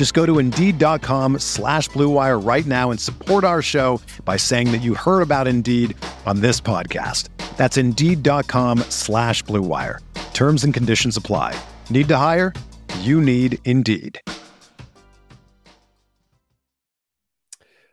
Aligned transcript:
Just 0.00 0.14
go 0.14 0.24
to 0.24 0.38
Indeed.com 0.38 1.40
slash 1.40 1.90
BlueWire 1.90 2.42
right 2.42 2.64
now 2.64 2.90
and 2.90 2.98
support 2.98 3.44
our 3.44 3.60
show 3.60 4.00
by 4.24 4.38
saying 4.38 4.72
that 4.72 4.78
you 4.78 4.94
heard 4.94 5.20
about 5.20 5.46
Indeed 5.46 5.94
on 6.24 6.40
this 6.40 6.58
podcast. 6.58 7.28
That's 7.58 7.76
Indeed.com 7.76 8.78
slash 8.88 9.44
BlueWire. 9.44 9.98
Terms 10.32 10.64
and 10.64 10.72
conditions 10.72 11.18
apply. 11.18 11.54
Need 11.90 12.08
to 12.08 12.16
hire? 12.16 12.54
You 13.00 13.20
need 13.20 13.58
Indeed. 13.66 14.18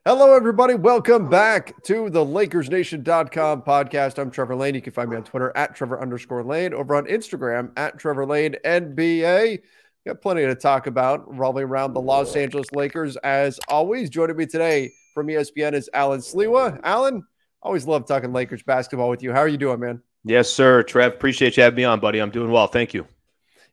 Hello, 0.05 0.33
everybody. 0.33 0.75
Welcome 0.75 1.27
back 1.27 1.83
to 1.83 2.09
the 2.09 2.25
LakersNation.com 2.25 3.63
podcast. 3.63 4.17
I'm 4.17 4.31
Trevor 4.31 4.55
Lane. 4.55 4.75
You 4.75 4.81
can 4.81 4.93
find 4.93 5.09
me 5.09 5.17
on 5.17 5.25
Twitter 5.25 5.51
at 5.57 5.75
Trevor 5.75 5.99
underscore 6.01 6.45
Lane, 6.45 6.73
over 6.73 6.95
on 6.95 7.05
Instagram 7.07 7.73
at 7.75 7.99
Trevor 7.99 8.25
Lane 8.25 8.55
NBA. 8.63 9.59
Got 10.07 10.21
plenty 10.21 10.45
to 10.45 10.55
talk 10.55 10.87
about 10.87 11.29
revolving 11.29 11.65
around 11.65 11.91
the 11.91 11.99
Los 11.99 12.33
Angeles 12.37 12.71
Lakers. 12.71 13.17
As 13.17 13.59
always, 13.67 14.09
joining 14.09 14.37
me 14.37 14.45
today 14.45 14.93
from 15.13 15.27
ESPN 15.27 15.73
is 15.73 15.89
Allen 15.93 16.21
Sliwa. 16.21 16.79
Allen, 16.85 17.25
always 17.61 17.85
love 17.85 18.07
talking 18.07 18.31
Lakers 18.31 18.63
basketball 18.63 19.09
with 19.09 19.21
you. 19.21 19.33
How 19.33 19.39
are 19.39 19.49
you 19.49 19.57
doing, 19.57 19.81
man? 19.81 20.01
Yes, 20.23 20.49
sir. 20.49 20.81
Trev, 20.83 21.11
appreciate 21.11 21.57
you 21.57 21.63
having 21.63 21.75
me 21.75 21.83
on, 21.83 21.99
buddy. 21.99 22.19
I'm 22.19 22.29
doing 22.29 22.51
well. 22.51 22.67
Thank 22.67 22.93
you. 22.93 23.05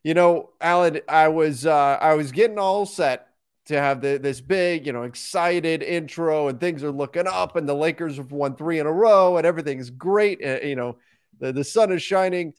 You 0.03 0.13
know, 0.13 0.49
Allen, 0.59 0.99
I 1.07 1.29
was 1.29 1.65
uh, 1.65 1.97
I 2.01 2.15
was 2.15 2.33
getting 2.33 2.59
all 2.59 2.85
set 2.85 3.29
to 3.67 3.79
have 3.79 4.01
the, 4.01 4.17
this 4.17 4.41
big, 4.41 4.85
you 4.85 4.91
know, 4.91 5.03
excited 5.03 5.83
intro, 5.83 6.49
and 6.49 6.59
things 6.59 6.83
are 6.83 6.91
looking 6.91 7.27
up, 7.27 7.55
and 7.55 7.65
the 7.65 7.73
Lakers 7.73 8.17
have 8.17 8.33
won 8.33 8.57
three 8.57 8.79
in 8.79 8.87
a 8.87 8.91
row, 8.91 9.37
and 9.37 9.47
everything's 9.47 9.89
great. 9.89 10.43
Uh, 10.45 10.59
you 10.61 10.75
know, 10.75 10.97
the, 11.39 11.53
the 11.53 11.63
sun 11.63 11.93
is 11.93 12.03
shining. 12.03 12.53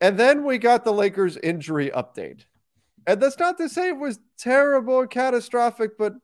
And 0.00 0.16
then 0.16 0.44
we 0.44 0.58
got 0.58 0.84
the 0.84 0.92
Lakers 0.92 1.36
injury 1.36 1.90
update. 1.90 2.44
And 3.06 3.20
that's 3.20 3.38
not 3.38 3.58
to 3.58 3.68
say 3.68 3.88
it 3.88 3.98
was 3.98 4.20
terrible 4.38 4.94
or 4.94 5.06
catastrophic, 5.06 5.98
but 5.98 6.14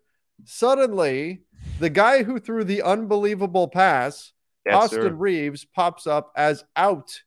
suddenly 0.44 1.42
the 1.80 1.90
guy 1.90 2.22
who 2.22 2.38
threw 2.38 2.64
the 2.64 2.82
unbelievable 2.82 3.68
pass, 3.68 4.32
yes, 4.64 4.74
Austin 4.74 5.02
sir. 5.02 5.12
Reaves, 5.12 5.64
pops 5.64 6.06
up 6.06 6.32
as 6.36 6.64
out 6.76 7.22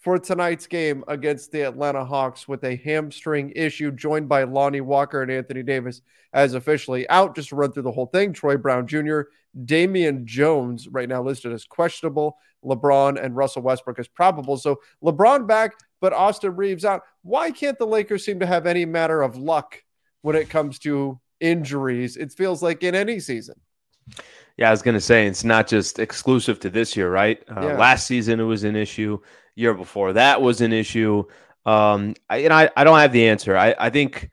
for 0.00 0.18
tonight's 0.18 0.66
game 0.66 1.02
against 1.08 1.50
the 1.50 1.62
Atlanta 1.62 2.04
Hawks 2.04 2.46
with 2.46 2.62
a 2.64 2.76
hamstring 2.76 3.52
issue, 3.56 3.90
joined 3.90 4.28
by 4.28 4.42
Lonnie 4.42 4.82
Walker 4.82 5.22
and 5.22 5.30
Anthony 5.30 5.62
Davis 5.62 6.02
as 6.34 6.54
officially 6.54 7.08
out. 7.08 7.34
Just 7.34 7.48
to 7.50 7.56
run 7.56 7.72
through 7.72 7.84
the 7.84 7.92
whole 7.92 8.06
thing 8.06 8.32
Troy 8.32 8.56
Brown 8.56 8.86
Jr., 8.86 9.22
Damian 9.64 10.26
Jones, 10.26 10.88
right 10.88 11.08
now 11.08 11.22
listed 11.22 11.52
as 11.52 11.64
questionable, 11.64 12.36
LeBron 12.64 13.22
and 13.22 13.36
Russell 13.36 13.62
Westbrook 13.62 13.98
as 13.98 14.08
probable. 14.08 14.56
So 14.56 14.80
LeBron 15.02 15.46
back, 15.46 15.72
but 16.04 16.12
Austin 16.12 16.54
Reaves 16.54 16.84
out. 16.84 17.00
Why 17.22 17.50
can't 17.50 17.78
the 17.78 17.86
Lakers 17.86 18.26
seem 18.26 18.40
to 18.40 18.46
have 18.46 18.66
any 18.66 18.84
matter 18.84 19.22
of 19.22 19.38
luck 19.38 19.82
when 20.20 20.36
it 20.36 20.50
comes 20.50 20.78
to 20.80 21.18
injuries? 21.40 22.18
It 22.18 22.30
feels 22.30 22.62
like 22.62 22.82
in 22.82 22.94
any 22.94 23.20
season. 23.20 23.54
Yeah, 24.58 24.68
I 24.68 24.70
was 24.70 24.82
going 24.82 24.96
to 24.96 25.00
say 25.00 25.26
it's 25.26 25.44
not 25.44 25.66
just 25.66 25.98
exclusive 25.98 26.60
to 26.60 26.68
this 26.68 26.94
year, 26.94 27.10
right? 27.10 27.42
Uh, 27.48 27.68
yeah. 27.68 27.78
Last 27.78 28.06
season 28.06 28.38
it 28.38 28.42
was 28.44 28.64
an 28.64 28.76
issue. 28.76 29.18
Year 29.54 29.72
before 29.72 30.12
that 30.12 30.42
was 30.42 30.60
an 30.60 30.74
issue. 30.74 31.24
Um, 31.64 32.16
I, 32.28 32.40
and 32.40 32.52
I, 32.52 32.68
I 32.76 32.84
don't 32.84 32.98
have 32.98 33.12
the 33.12 33.28
answer. 33.28 33.56
I, 33.56 33.74
I 33.78 33.88
think 33.88 34.28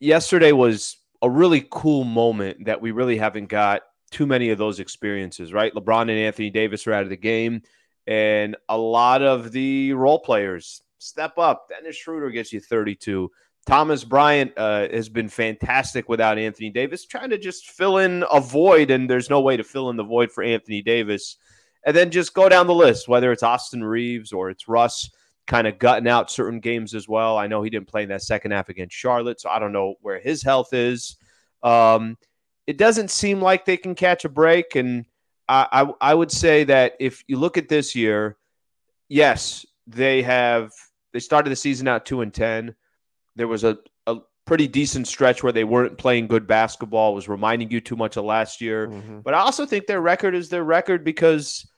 yesterday 0.00 0.52
was 0.52 0.98
a 1.22 1.30
really 1.30 1.66
cool 1.70 2.04
moment 2.04 2.66
that 2.66 2.82
we 2.82 2.90
really 2.90 3.16
haven't 3.16 3.46
got 3.46 3.80
too 4.10 4.26
many 4.26 4.50
of 4.50 4.58
those 4.58 4.78
experiences, 4.78 5.54
right? 5.54 5.72
LeBron 5.72 6.02
and 6.02 6.10
Anthony 6.10 6.50
Davis 6.50 6.86
are 6.86 6.92
out 6.92 7.04
of 7.04 7.08
the 7.08 7.16
game, 7.16 7.62
and 8.06 8.56
a 8.68 8.76
lot 8.76 9.22
of 9.22 9.52
the 9.52 9.94
role 9.94 10.18
players 10.18 10.82
step 10.98 11.38
up. 11.38 11.68
Dennis 11.68 11.96
Schroeder 11.96 12.30
gets 12.30 12.52
you 12.52 12.60
32. 12.60 13.30
Thomas 13.66 14.02
Bryant 14.02 14.52
uh, 14.56 14.88
has 14.88 15.08
been 15.08 15.28
fantastic 15.28 16.08
without 16.08 16.38
Anthony 16.38 16.70
Davis, 16.70 17.04
trying 17.04 17.30
to 17.30 17.38
just 17.38 17.70
fill 17.70 17.98
in 17.98 18.24
a 18.32 18.40
void, 18.40 18.90
and 18.90 19.10
there's 19.10 19.28
no 19.28 19.40
way 19.40 19.56
to 19.56 19.64
fill 19.64 19.90
in 19.90 19.96
the 19.96 20.04
void 20.04 20.32
for 20.32 20.42
Anthony 20.42 20.80
Davis. 20.80 21.36
And 21.84 21.94
then 21.94 22.10
just 22.10 22.34
go 22.34 22.48
down 22.48 22.66
the 22.66 22.74
list, 22.74 23.08
whether 23.08 23.30
it's 23.30 23.42
Austin 23.42 23.84
Reaves 23.84 24.32
or 24.32 24.50
it's 24.50 24.68
Russ 24.68 25.10
kind 25.46 25.66
of 25.66 25.78
gutting 25.78 26.08
out 26.08 26.30
certain 26.30 26.60
games 26.60 26.94
as 26.94 27.08
well. 27.08 27.36
I 27.36 27.46
know 27.46 27.62
he 27.62 27.70
didn't 27.70 27.88
play 27.88 28.02
in 28.02 28.10
that 28.10 28.22
second 28.22 28.50
half 28.50 28.68
against 28.68 28.96
Charlotte, 28.96 29.40
so 29.40 29.48
I 29.48 29.58
don't 29.58 29.72
know 29.72 29.94
where 30.02 30.18
his 30.18 30.42
health 30.42 30.72
is. 30.72 31.16
Um, 31.62 32.16
it 32.66 32.76
doesn't 32.76 33.10
seem 33.10 33.40
like 33.40 33.64
they 33.64 33.78
can 33.78 33.94
catch 33.94 34.24
a 34.24 34.28
break. 34.28 34.76
And 34.76 35.06
I, 35.48 35.66
I, 35.72 36.10
I 36.10 36.14
would 36.14 36.30
say 36.30 36.64
that 36.64 36.94
if 37.00 37.24
you 37.26 37.38
look 37.38 37.56
at 37.56 37.68
this 37.68 37.94
year, 37.94 38.36
yes, 39.08 39.64
they 39.86 40.22
have 40.22 40.70
they 41.12 41.20
started 41.20 41.50
the 41.50 41.56
season 41.56 41.88
out 41.88 42.06
two 42.06 42.20
and 42.20 42.32
ten. 42.32 42.74
There 43.36 43.48
was 43.48 43.64
a, 43.64 43.78
a 44.06 44.18
pretty 44.46 44.66
decent 44.66 45.06
stretch 45.06 45.42
where 45.42 45.52
they 45.52 45.64
weren't 45.64 45.98
playing 45.98 46.26
good 46.26 46.46
basketball, 46.46 47.14
was 47.14 47.28
reminding 47.28 47.70
you 47.70 47.80
too 47.80 47.96
much 47.96 48.16
of 48.16 48.24
last 48.24 48.60
year. 48.60 48.88
Mm-hmm. 48.88 49.20
But 49.20 49.34
I 49.34 49.40
also 49.40 49.66
think 49.66 49.86
their 49.86 50.00
record 50.00 50.34
is 50.34 50.48
their 50.48 50.64
record 50.64 51.04
because 51.04 51.68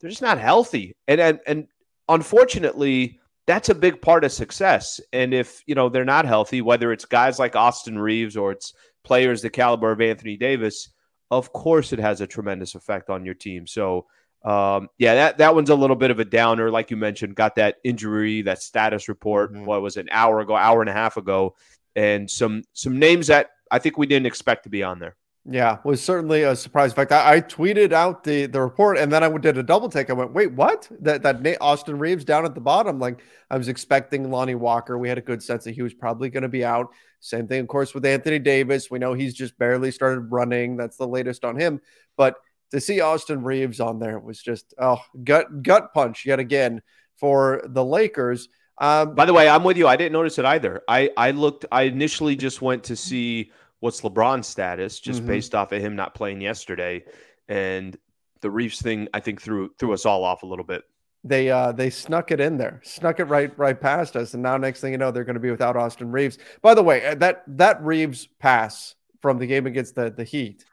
they're 0.00 0.10
just 0.10 0.22
not 0.22 0.38
healthy. 0.38 0.94
And 1.08 1.20
and 1.20 1.40
and 1.46 1.66
unfortunately, 2.08 3.20
that's 3.46 3.68
a 3.68 3.74
big 3.74 4.02
part 4.02 4.24
of 4.24 4.32
success. 4.32 5.00
And 5.12 5.32
if 5.32 5.62
you 5.66 5.74
know 5.74 5.88
they're 5.88 6.04
not 6.04 6.26
healthy, 6.26 6.62
whether 6.62 6.92
it's 6.92 7.04
guys 7.04 7.38
like 7.38 7.56
Austin 7.56 7.98
Reaves 7.98 8.36
or 8.36 8.52
it's 8.52 8.74
players 9.04 9.42
the 9.42 9.50
caliber 9.50 9.92
of 9.92 10.00
Anthony 10.00 10.36
Davis, 10.36 10.90
of 11.30 11.52
course 11.52 11.92
it 11.92 11.98
has 11.98 12.20
a 12.20 12.26
tremendous 12.26 12.74
effect 12.74 13.08
on 13.08 13.24
your 13.24 13.34
team. 13.34 13.66
So 13.66 14.06
um, 14.46 14.88
yeah, 14.96 15.14
that 15.14 15.38
that 15.38 15.54
one's 15.56 15.70
a 15.70 15.74
little 15.74 15.96
bit 15.96 16.12
of 16.12 16.20
a 16.20 16.24
downer, 16.24 16.70
like 16.70 16.92
you 16.92 16.96
mentioned. 16.96 17.34
Got 17.34 17.56
that 17.56 17.78
injury, 17.82 18.42
that 18.42 18.62
status 18.62 19.08
report. 19.08 19.52
Mm-hmm. 19.52 19.64
What 19.64 19.82
was 19.82 19.96
it, 19.96 20.02
an 20.02 20.08
hour 20.12 20.38
ago, 20.40 20.54
hour 20.54 20.80
and 20.80 20.88
a 20.88 20.92
half 20.92 21.16
ago, 21.16 21.56
and 21.96 22.30
some 22.30 22.62
some 22.72 22.98
names 23.00 23.26
that 23.26 23.50
I 23.72 23.80
think 23.80 23.98
we 23.98 24.06
didn't 24.06 24.26
expect 24.26 24.62
to 24.62 24.68
be 24.68 24.84
on 24.84 25.00
there. 25.00 25.16
Yeah, 25.48 25.78
was 25.84 26.02
certainly 26.02 26.42
a 26.42 26.54
surprise. 26.54 26.90
In 26.92 26.96
fact, 26.96 27.12
I, 27.12 27.34
I, 27.34 27.40
tweeted 27.40 27.92
out 27.92 28.22
the 28.22 28.46
the 28.46 28.60
report, 28.60 28.98
and 28.98 29.12
then 29.12 29.24
I 29.24 29.38
did 29.38 29.58
a 29.58 29.62
double 29.64 29.88
take. 29.88 30.10
I 30.10 30.12
went, 30.12 30.32
"Wait, 30.32 30.52
what? 30.52 30.88
That 31.00 31.22
that 31.24 31.42
Nate 31.42 31.58
Austin 31.60 31.98
Reaves 31.98 32.24
down 32.24 32.44
at 32.44 32.54
the 32.54 32.60
bottom? 32.60 33.00
Like 33.00 33.22
I 33.50 33.58
was 33.58 33.66
expecting 33.66 34.30
Lonnie 34.30 34.54
Walker. 34.54 34.96
We 34.96 35.08
had 35.08 35.18
a 35.18 35.22
good 35.22 35.42
sense 35.42 35.64
that 35.64 35.74
he 35.74 35.82
was 35.82 35.94
probably 35.94 36.30
going 36.30 36.42
to 36.44 36.48
be 36.48 36.64
out. 36.64 36.92
Same 37.18 37.48
thing, 37.48 37.60
of 37.60 37.68
course, 37.68 37.94
with 37.94 38.06
Anthony 38.06 38.38
Davis. 38.38 38.90
We 38.92 39.00
know 39.00 39.14
he's 39.14 39.34
just 39.34 39.58
barely 39.58 39.90
started 39.90 40.30
running. 40.30 40.76
That's 40.76 40.96
the 40.96 41.08
latest 41.08 41.44
on 41.44 41.58
him. 41.58 41.80
But 42.16 42.36
to 42.70 42.80
see 42.80 43.00
Austin 43.00 43.42
Reaves 43.42 43.80
on 43.80 43.98
there 43.98 44.18
was 44.18 44.40
just 44.40 44.74
oh 44.78 45.00
gut 45.22 45.62
gut 45.62 45.92
punch 45.94 46.26
yet 46.26 46.38
again 46.38 46.82
for 47.16 47.62
the 47.64 47.84
Lakers. 47.84 48.48
Um, 48.78 49.14
By 49.14 49.24
the 49.24 49.32
way, 49.32 49.48
I'm 49.48 49.64
with 49.64 49.76
you. 49.76 49.86
I 49.86 49.96
didn't 49.96 50.12
notice 50.12 50.38
it 50.38 50.44
either. 50.44 50.82
I 50.88 51.10
I 51.16 51.30
looked. 51.30 51.64
I 51.72 51.82
initially 51.82 52.36
just 52.36 52.60
went 52.60 52.84
to 52.84 52.96
see 52.96 53.52
what's 53.80 54.00
LeBron's 54.02 54.46
status, 54.46 55.00
just 55.00 55.20
mm-hmm. 55.20 55.28
based 55.28 55.54
off 55.54 55.72
of 55.72 55.80
him 55.80 55.96
not 55.96 56.14
playing 56.14 56.40
yesterday, 56.40 57.04
and 57.48 57.96
the 58.40 58.50
Reaves 58.50 58.80
thing. 58.80 59.08
I 59.14 59.20
think 59.20 59.40
threw 59.40 59.70
threw 59.78 59.92
us 59.92 60.04
all 60.04 60.24
off 60.24 60.42
a 60.42 60.46
little 60.46 60.64
bit. 60.64 60.82
They 61.24 61.50
uh 61.50 61.72
they 61.72 61.90
snuck 61.90 62.30
it 62.30 62.40
in 62.40 62.58
there, 62.58 62.80
snuck 62.84 63.18
it 63.18 63.24
right 63.24 63.56
right 63.58 63.80
past 63.80 64.14
us, 64.14 64.34
and 64.34 64.42
now 64.42 64.56
next 64.56 64.80
thing 64.80 64.92
you 64.92 64.98
know, 64.98 65.10
they're 65.10 65.24
going 65.24 65.34
to 65.34 65.40
be 65.40 65.50
without 65.50 65.76
Austin 65.76 66.12
Reaves. 66.12 66.38
By 66.60 66.74
the 66.74 66.82
way, 66.82 67.04
uh, 67.04 67.14
that 67.16 67.44
that 67.46 67.82
Reaves 67.82 68.28
pass 68.38 68.94
from 69.22 69.38
the 69.38 69.46
game 69.46 69.66
against 69.66 69.94
the 69.94 70.10
the 70.10 70.24
Heat 70.24 70.64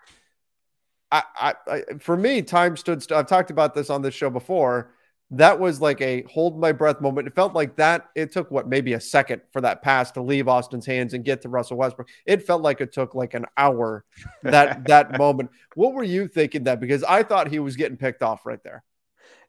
I, 1.13 1.53
I, 1.67 1.81
for 1.99 2.17
me, 2.17 2.41
time 2.41 2.75
stood 2.75 3.03
still. 3.03 3.17
I've 3.17 3.27
talked 3.27 3.51
about 3.51 3.75
this 3.75 3.89
on 3.89 4.01
this 4.01 4.15
show 4.15 4.29
before. 4.31 4.91
That 5.29 5.59
was 5.59 5.79
like 5.79 6.01
a 6.01 6.23
hold 6.23 6.59
my 6.59 6.71
breath 6.71 7.01
moment. 7.01 7.27
It 7.27 7.35
felt 7.35 7.53
like 7.53 7.75
that. 7.75 8.09
It 8.15 8.31
took 8.31 8.49
what 8.49 8.67
maybe 8.67 8.93
a 8.93 8.99
second 8.99 9.41
for 9.51 9.61
that 9.61 9.81
pass 9.81 10.11
to 10.11 10.21
leave 10.21 10.47
Austin's 10.47 10.85
hands 10.85 11.13
and 11.13 11.23
get 11.23 11.41
to 11.43 11.49
Russell 11.49 11.77
Westbrook. 11.77 12.09
It 12.25 12.45
felt 12.45 12.61
like 12.61 12.81
it 12.81 12.91
took 12.91 13.13
like 13.15 13.33
an 13.35 13.45
hour 13.57 14.05
that 14.43 14.85
that 14.87 15.17
moment. 15.17 15.51
What 15.75 15.93
were 15.93 16.03
you 16.03 16.27
thinking 16.27 16.63
that? 16.63 16.79
Because 16.79 17.03
I 17.03 17.23
thought 17.23 17.47
he 17.47 17.59
was 17.59 17.75
getting 17.75 17.97
picked 17.97 18.23
off 18.23 18.45
right 18.45 18.63
there. 18.63 18.83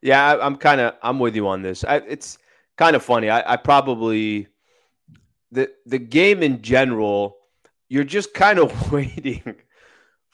Yeah, 0.02 0.34
I, 0.34 0.46
am 0.46 0.56
kind 0.56 0.81
of 0.81 0.94
I'm 1.02 1.19
with 1.19 1.34
you 1.34 1.49
on 1.49 1.62
this. 1.62 1.82
I, 1.82 1.96
it's 1.96 2.38
kind 2.76 2.94
of 2.94 3.02
funny. 3.02 3.31
I, 3.31 3.55
I 3.55 3.56
probably 3.56 4.49
the 5.50 5.70
the 5.87 5.99
game 5.99 6.43
in 6.43 6.61
general, 6.61 7.38
you're 7.88 8.05
just 8.05 8.34
kind 8.34 8.58
of 8.58 8.93
waiting 8.93 9.56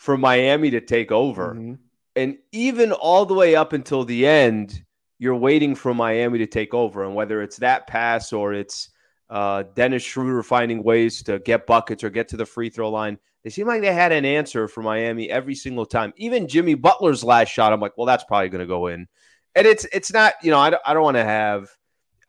for 0.01 0.17
Miami 0.17 0.71
to 0.71 0.81
take 0.81 1.13
over. 1.13 1.55
Mm-hmm. 1.55 1.75
And 2.17 2.39
even 2.53 2.91
all 2.91 3.27
the 3.27 3.35
way 3.35 3.55
up 3.55 3.75
until 3.75 4.03
the 4.03 4.27
end, 4.27 4.83
you're 5.19 5.37
waiting 5.37 5.75
for 5.75 5.93
Miami 5.93 6.39
to 6.39 6.47
take 6.47 6.73
over. 6.73 7.05
And 7.05 7.15
whether 7.15 7.43
it's 7.43 7.59
that 7.59 7.87
pass 7.87 8.33
or 8.33 8.55
it's 8.55 8.89
uh, 9.29 9.65
Dennis 9.75 10.03
Schroeder 10.03 10.43
finding 10.43 10.83
ways 10.83 11.23
to 11.25 11.39
get 11.39 11.67
buckets 11.67 12.03
or 12.03 12.09
get 12.09 12.29
to 12.29 12.39
the 12.39 12.47
free 12.47 12.71
throw 12.71 12.89
line, 12.91 13.19
they 13.45 13.51
seem 13.51 13.67
like 13.67 13.83
they 13.83 13.93
had 13.93 14.11
an 14.11 14.25
answer 14.25 14.69
for 14.69 14.83
Miami 14.83 15.29
every 15.29 15.55
single 15.55 15.85
time. 15.85 16.15
Even 16.17 16.49
Jimmy 16.49 16.77
Butler's 16.77 17.23
last 17.23 17.51
shot, 17.51 17.75
I'm 17.75 17.81
like, 17.81 17.99
well, 17.99 18.07
that's 18.07 18.25
probably 18.25 18.49
going 18.49 18.61
to 18.61 18.67
go 18.67 18.87
in. 18.87 19.07
And 19.55 19.67
it's 19.67 19.87
it's 19.93 20.15
not, 20.15 20.33
you 20.43 20.51
know, 20.51 20.59
I 20.59 20.71
don't, 20.71 20.83
I 20.87 20.95
don't 20.95 21.03
want 21.03 21.19
to 21.19 21.25
have, 21.25 21.69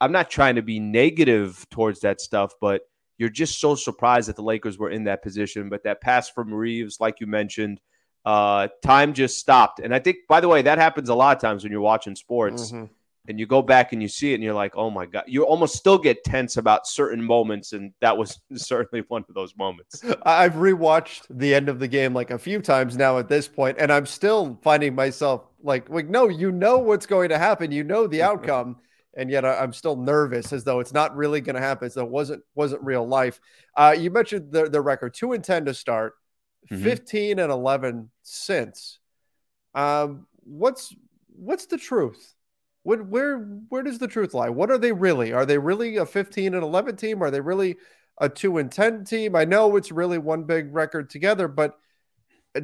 I'm 0.02 0.12
not 0.12 0.30
trying 0.30 0.56
to 0.56 0.62
be 0.62 0.82
negative 0.82 1.66
towards 1.72 2.02
that 2.02 2.20
stuff, 2.20 2.52
but 2.60 2.82
you're 3.18 3.30
just 3.30 3.60
so 3.60 3.76
surprised 3.76 4.30
that 4.30 4.36
the 4.36 4.44
Lakers 4.44 4.78
were 4.78 4.90
in 4.90 5.04
that 5.06 5.22
position. 5.22 5.70
But 5.70 5.84
that 5.84 6.02
pass 6.02 6.30
from 6.30 6.54
Reaves, 6.54 7.00
like 7.00 7.20
you 7.20 7.28
mentioned, 7.28 7.80
uh, 8.26 8.68
time 8.84 9.14
just 9.14 9.38
stopped. 9.38 9.80
And 9.80 9.94
I 9.94 10.00
think, 10.00 10.18
by 10.28 10.42
the 10.42 10.48
way, 10.48 10.62
that 10.62 10.78
happens 10.78 11.10
a 11.10 11.16
lot 11.16 11.36
of 11.36 11.42
times 11.42 11.64
when 11.64 11.72
you're 11.72 11.82
watching 11.82 12.16
sports. 12.16 12.72
Mm-hmm 12.72 12.86
and 13.28 13.40
you 13.40 13.46
go 13.46 13.62
back 13.62 13.94
and 13.94 14.02
you 14.02 14.08
see 14.08 14.32
it 14.32 14.36
and 14.36 14.44
you're 14.44 14.54
like, 14.54 14.76
oh 14.76 14.90
my 14.90 15.06
God, 15.06 15.24
you 15.28 15.44
almost 15.44 15.76
still 15.76 15.98
get 15.98 16.24
tense 16.24 16.58
about 16.58 16.88
certain 16.88 17.24
moments. 17.24 17.74
And 17.74 17.94
that 18.02 18.18
was 18.18 18.40
certainly 18.56 19.06
one 19.08 19.24
of 19.28 19.36
those 19.36 19.56
moments. 19.56 20.04
I've 20.24 20.54
rewatched 20.54 21.24
the 21.30 21.54
end 21.54 21.70
of 21.70 21.80
the 21.80 21.88
game 21.88 22.14
like 22.14 22.32
a 22.32 22.40
few 22.40 22.62
times 22.62 22.98
now 22.98 23.20
at 23.20 23.30
this 23.30 23.48
point, 23.48 23.78
and 23.80 23.92
I'm 23.92 24.06
still 24.06 24.60
finding 24.64 24.96
myself 24.96 25.44
like, 25.62 25.90
like, 25.90 26.10
no, 26.10 26.28
you 26.28 26.52
know 26.52 26.80
what's 26.80 27.06
going 27.06 27.30
to 27.30 27.38
happen, 27.38 27.72
you 27.72 27.84
know 27.84 28.08
the 28.08 28.22
outcome. 28.24 28.78
And 29.16 29.30
yet 29.30 29.46
I'm 29.46 29.74
still 29.74 29.96
nervous 29.96 30.54
as 30.54 30.64
though 30.64 30.80
it's 30.80 30.94
not 30.94 31.16
really 31.16 31.42
going 31.42 31.56
to 31.56 31.62
happen. 31.62 31.90
So 31.90 32.04
it 32.04 32.10
wasn't 32.10 32.44
wasn't 32.56 32.84
real 32.84 33.08
life. 33.08 33.40
Uh, 33.76 33.96
you 33.98 34.10
mentioned 34.10 34.52
the, 34.52 34.70
the 34.70 34.82
record 34.82 35.14
two 35.14 35.34
and 35.34 35.44
ten 35.44 35.66
to 35.66 35.74
start, 35.74 36.14
mm-hmm. 36.72 36.84
15 36.84 37.40
and 37.40 37.52
11 37.52 38.10
since. 38.24 39.00
Um, 39.74 40.28
what's 40.44 40.94
what's 41.28 41.66
the 41.66 41.78
truth? 41.78 42.36
What, 42.84 43.06
where 43.06 43.40
where 43.70 43.84
does 43.84 44.00
the 44.00 44.08
truth 44.08 44.34
lie? 44.34 44.50
What 44.50 44.72
are 44.72 44.78
they 44.78 44.92
really? 44.92 45.34
Are 45.34 45.46
they 45.46 45.58
really 45.58 45.98
a 45.98 46.06
15 46.06 46.54
and 46.54 46.64
11 46.64 46.96
team? 46.96 47.22
Are 47.22 47.32
they 47.32 47.42
really 47.42 47.78
a 48.20 48.30
2 48.30 48.58
and 48.58 48.72
10 48.72 49.06
team? 49.06 49.36
I 49.36 49.46
know 49.46 49.76
it's 49.76 49.92
really 49.92 50.18
one 50.18 50.44
big 50.44 50.74
record 50.74 51.10
together, 51.10 51.48
but 51.48 51.78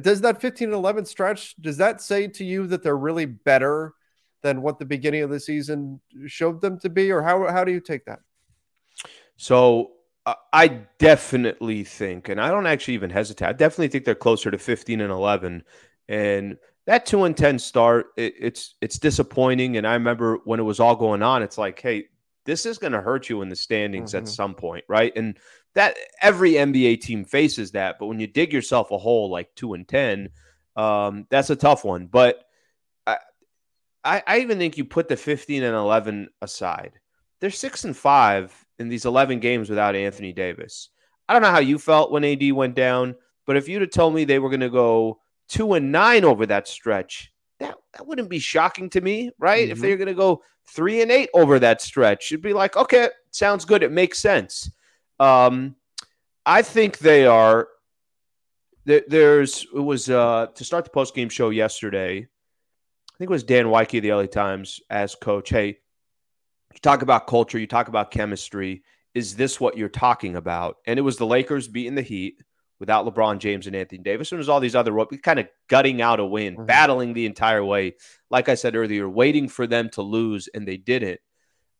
does 0.00 0.20
that 0.22 0.40
15 0.40 0.68
and 0.68 0.74
11 0.74 1.06
stretch 1.06 1.56
does 1.56 1.78
that 1.78 2.02
say 2.02 2.28
to 2.28 2.44
you 2.44 2.66
that 2.66 2.82
they're 2.82 2.96
really 2.96 3.24
better 3.24 3.94
than 4.42 4.62
what 4.62 4.78
the 4.78 4.84
beginning 4.84 5.22
of 5.22 5.30
the 5.30 5.40
season 5.40 6.00
showed 6.26 6.60
them 6.60 6.78
to 6.80 6.88
be 6.88 7.10
or 7.10 7.22
how 7.22 7.50
how 7.50 7.64
do 7.64 7.72
you 7.72 7.80
take 7.80 8.04
that? 8.04 8.20
So 9.36 9.92
uh, 10.26 10.34
I 10.52 10.68
definitely 10.98 11.84
think, 11.84 12.28
and 12.28 12.40
I 12.40 12.50
don't 12.50 12.66
actually 12.66 12.94
even 12.94 13.10
hesitate. 13.10 13.46
I 13.46 13.52
definitely 13.52 13.88
think 13.88 14.04
they're 14.04 14.14
closer 14.14 14.50
to 14.50 14.58
15 14.58 15.00
and 15.00 15.10
11. 15.10 15.62
And 16.08 16.56
that 16.86 17.06
two 17.06 17.24
and 17.24 17.36
ten 17.36 17.58
start, 17.58 18.06
it, 18.16 18.34
it's 18.40 18.74
it's 18.80 18.98
disappointing. 18.98 19.76
And 19.76 19.86
I 19.86 19.92
remember 19.92 20.38
when 20.44 20.58
it 20.58 20.64
was 20.64 20.80
all 20.80 20.96
going 20.96 21.22
on, 21.22 21.42
it's 21.42 21.58
like, 21.58 21.80
hey, 21.80 22.08
this 22.46 22.64
is 22.64 22.78
going 22.78 22.94
to 22.94 23.00
hurt 23.02 23.28
you 23.28 23.42
in 23.42 23.50
the 23.50 23.56
standings 23.56 24.10
mm-hmm. 24.10 24.24
at 24.24 24.28
some 24.28 24.54
point, 24.54 24.84
right? 24.88 25.12
And 25.14 25.38
that 25.74 25.96
every 26.22 26.52
NBA 26.52 27.02
team 27.02 27.24
faces 27.24 27.72
that. 27.72 27.96
But 27.98 28.06
when 28.06 28.18
you 28.18 28.26
dig 28.26 28.52
yourself 28.54 28.90
a 28.90 28.98
hole 28.98 29.30
like 29.30 29.54
two 29.54 29.74
and 29.74 29.86
ten, 29.86 30.30
um, 30.76 31.26
that's 31.28 31.50
a 31.50 31.56
tough 31.56 31.84
one. 31.84 32.06
But 32.06 32.47
I, 34.04 34.22
I 34.26 34.38
even 34.38 34.58
think 34.58 34.78
you 34.78 34.84
put 34.84 35.08
the 35.08 35.16
fifteen 35.16 35.62
and 35.62 35.74
eleven 35.74 36.28
aside. 36.40 36.92
They're 37.40 37.50
six 37.50 37.84
and 37.84 37.96
five 37.96 38.54
in 38.78 38.88
these 38.88 39.04
eleven 39.04 39.40
games 39.40 39.68
without 39.68 39.96
Anthony 39.96 40.32
Davis. 40.32 40.90
I 41.28 41.32
don't 41.32 41.42
know 41.42 41.50
how 41.50 41.58
you 41.58 41.78
felt 41.78 42.10
when 42.10 42.24
AD 42.24 42.52
went 42.52 42.74
down, 42.74 43.14
but 43.46 43.56
if 43.56 43.68
you'd 43.68 43.82
have 43.82 43.90
told 43.90 44.14
me 44.14 44.24
they 44.24 44.38
were 44.38 44.48
going 44.48 44.60
to 44.60 44.70
go 44.70 45.20
two 45.48 45.74
and 45.74 45.92
nine 45.92 46.24
over 46.24 46.46
that 46.46 46.68
stretch, 46.68 47.32
that, 47.58 47.76
that 47.92 48.06
wouldn't 48.06 48.30
be 48.30 48.38
shocking 48.38 48.88
to 48.90 49.00
me, 49.00 49.30
right? 49.38 49.64
Mm-hmm. 49.64 49.72
If 49.72 49.78
they're 49.80 49.96
going 49.96 50.08
to 50.08 50.14
go 50.14 50.42
three 50.66 51.02
and 51.02 51.10
eight 51.10 51.30
over 51.34 51.58
that 51.58 51.82
stretch, 51.82 52.30
you'd 52.30 52.42
be 52.42 52.52
like, 52.52 52.76
okay, 52.76 53.08
sounds 53.30 53.64
good. 53.64 53.82
It 53.82 53.92
makes 53.92 54.18
sense. 54.18 54.70
Um, 55.20 55.76
I 56.46 56.62
think 56.62 56.98
they 56.98 57.26
are. 57.26 57.68
there's 58.84 59.66
it 59.74 59.80
was 59.80 60.08
uh, 60.08 60.46
to 60.54 60.64
start 60.64 60.84
the 60.84 60.90
post 60.90 61.14
game 61.14 61.28
show 61.28 61.50
yesterday. 61.50 62.26
I 63.18 63.20
think 63.20 63.30
it 63.30 63.32
was 63.32 63.42
Dan 63.42 63.66
Woike 63.66 63.98
of 63.98 64.02
the 64.04 64.12
LA 64.12 64.26
Times 64.26 64.80
as 64.88 65.16
coach. 65.16 65.50
Hey, 65.50 65.78
you 66.72 66.80
talk 66.80 67.02
about 67.02 67.26
culture, 67.26 67.58
you 67.58 67.66
talk 67.66 67.88
about 67.88 68.12
chemistry. 68.12 68.84
Is 69.12 69.34
this 69.34 69.60
what 69.60 69.76
you're 69.76 69.88
talking 69.88 70.36
about? 70.36 70.76
And 70.86 71.00
it 71.00 71.02
was 71.02 71.16
the 71.16 71.26
Lakers 71.26 71.66
beating 71.66 71.96
the 71.96 72.02
Heat 72.02 72.40
without 72.78 73.04
LeBron 73.04 73.38
James 73.40 73.66
and 73.66 73.74
Anthony 73.74 74.04
Davis. 74.04 74.30
And 74.30 74.38
there's 74.38 74.48
all 74.48 74.60
these 74.60 74.76
other 74.76 74.94
kind 75.20 75.40
of 75.40 75.48
gutting 75.68 76.00
out 76.00 76.20
a 76.20 76.24
win, 76.24 76.54
mm-hmm. 76.54 76.66
battling 76.66 77.12
the 77.12 77.26
entire 77.26 77.64
way. 77.64 77.96
Like 78.30 78.48
I 78.48 78.54
said 78.54 78.76
earlier, 78.76 79.08
waiting 79.08 79.48
for 79.48 79.66
them 79.66 79.88
to 79.94 80.02
lose, 80.02 80.48
and 80.54 80.68
they 80.68 80.76
didn't. 80.76 81.18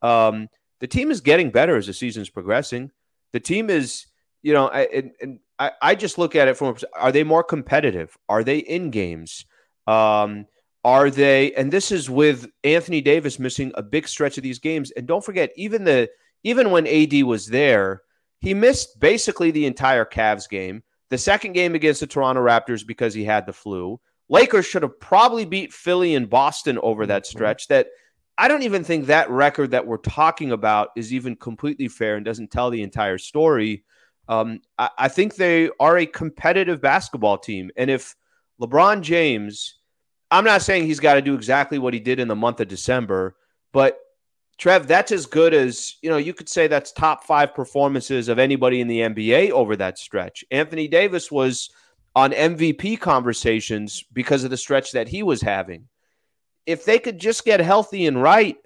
Um, 0.03 0.49
the 0.81 0.89
team 0.89 1.13
is 1.13 1.21
getting 1.21 1.51
better 1.51 1.77
as 1.77 1.87
the 1.87 1.93
season's 1.93 2.31
progressing. 2.31 2.91
The 3.33 3.39
team 3.39 3.71
is, 3.71 4.07
you 4.43 4.55
know, 4.55 4.67
I, 4.67 4.81
and, 4.87 5.13
and 5.21 5.39
I, 5.57 5.71
I 5.81 5.95
just 5.95 6.19
look 6.19 6.35
at 6.35 6.49
it 6.49 6.57
from 6.57 6.77
are 6.99 7.13
they 7.13 7.23
more 7.23 7.45
competitive? 7.45 8.17
Are 8.29 8.43
they 8.43 8.59
in 8.59 8.91
games? 8.91 9.45
Um, 9.87 10.47
are 10.89 11.11
they? 11.11 11.53
And 11.53 11.71
this 11.71 11.93
is 11.93 12.09
with 12.09 12.47
Anthony 12.65 13.03
Davis 13.03 13.39
missing 13.39 13.73
a 13.75 13.83
big 13.83 14.09
stretch 14.09 14.39
of 14.39 14.43
these 14.43 14.59
games. 14.59 14.91
And 14.93 15.07
don't 15.07 15.23
forget, 15.23 15.51
even 15.55 15.85
the 15.85 16.09
even 16.45 16.71
when 16.71 16.87
AD 16.87 17.25
was 17.25 17.47
there, 17.47 18.01
he 18.41 18.55
missed 18.55 18.99
basically 18.99 19.51
the 19.51 19.67
entire 19.67 20.07
Cavs 20.07 20.49
game. 20.49 20.83
The 21.11 21.19
second 21.19 21.53
game 21.53 21.75
against 21.75 22.01
the 22.01 22.07
Toronto 22.07 22.43
Raptors 22.43 22.87
because 22.87 23.13
he 23.13 23.25
had 23.25 23.45
the 23.45 23.53
flu. 23.53 24.01
Lakers 24.31 24.65
should 24.65 24.83
have 24.83 24.99
probably 24.99 25.45
beat 25.45 25.75
Philly 25.75 26.15
and 26.15 26.31
Boston 26.31 26.79
over 26.83 27.05
that 27.05 27.25
mm-hmm. 27.25 27.37
stretch. 27.37 27.69
That 27.69 27.89
I 28.39 28.49
don't 28.49 28.63
even 28.63 28.83
think 28.83 29.07
that 29.07 29.29
record 29.29 29.73
that 29.73 29.87
we're 29.87 29.99
talking 29.99 30.53
about 30.53 30.89
is 30.97 31.13
even 31.13 31.37
completely 31.37 31.89
fair 31.89 32.17
and 32.17 32.25
doesn't 32.25 32.51
tell 32.51 32.71
the 32.71 32.83
entire 32.83 33.19
story. 33.19 33.85
Um, 34.27 34.61
I, 34.79 34.89
I 34.97 35.09
think 35.09 35.35
they 35.35 35.69
are 35.79 35.99
a 35.99 36.07
competitive 36.07 36.81
basketball 36.81 37.37
team. 37.37 37.71
And 37.77 37.91
if 37.91 38.17
LeBron 38.59 39.03
James, 39.03 39.75
I'm 40.31 40.45
not 40.45 40.63
saying 40.63 40.87
he's 40.87 41.01
got 41.01 41.15
to 41.15 41.23
do 41.23 41.35
exactly 41.35 41.79
what 41.79 41.95
he 41.95 42.01
did 42.01 42.21
in 42.21 42.29
the 42.29 42.37
month 42.37 42.61
of 42.61 42.69
December, 42.69 43.37
but 43.73 43.99
Trev, 44.59 44.89
that's 44.89 45.13
as 45.13 45.27
good 45.27 45.55
as, 45.55 45.97
you 46.03 46.11
know, 46.11 46.17
you 46.17 46.35
could 46.35 46.49
say 46.49 46.67
that's 46.67 46.91
top 46.91 47.25
five 47.25 47.55
performances 47.55 48.29
of 48.29 48.41
anybody 48.41 48.81
in 48.81 48.89
the 48.89 49.01
NBA 49.01 49.51
over 49.51 49.77
that 49.77 49.99
stretch. 49.99 50.45
Anthony 50.51 50.89
Davis 50.89 51.31
was 51.31 51.71
on 52.17 52.33
MVP 52.33 52.99
conversations 52.99 54.05
because 54.13 54.43
of 54.43 54.51
the 54.51 54.57
stretch 54.57 54.93
that 54.93 55.07
he 55.07 55.23
was 55.23 55.41
having. 55.41 55.87
If 56.67 56.85
they 56.85 56.99
could 56.99 57.21
just 57.21 57.45
get 57.45 57.61
healthy 57.61 58.07
and 58.07 58.21
right, 58.21 58.57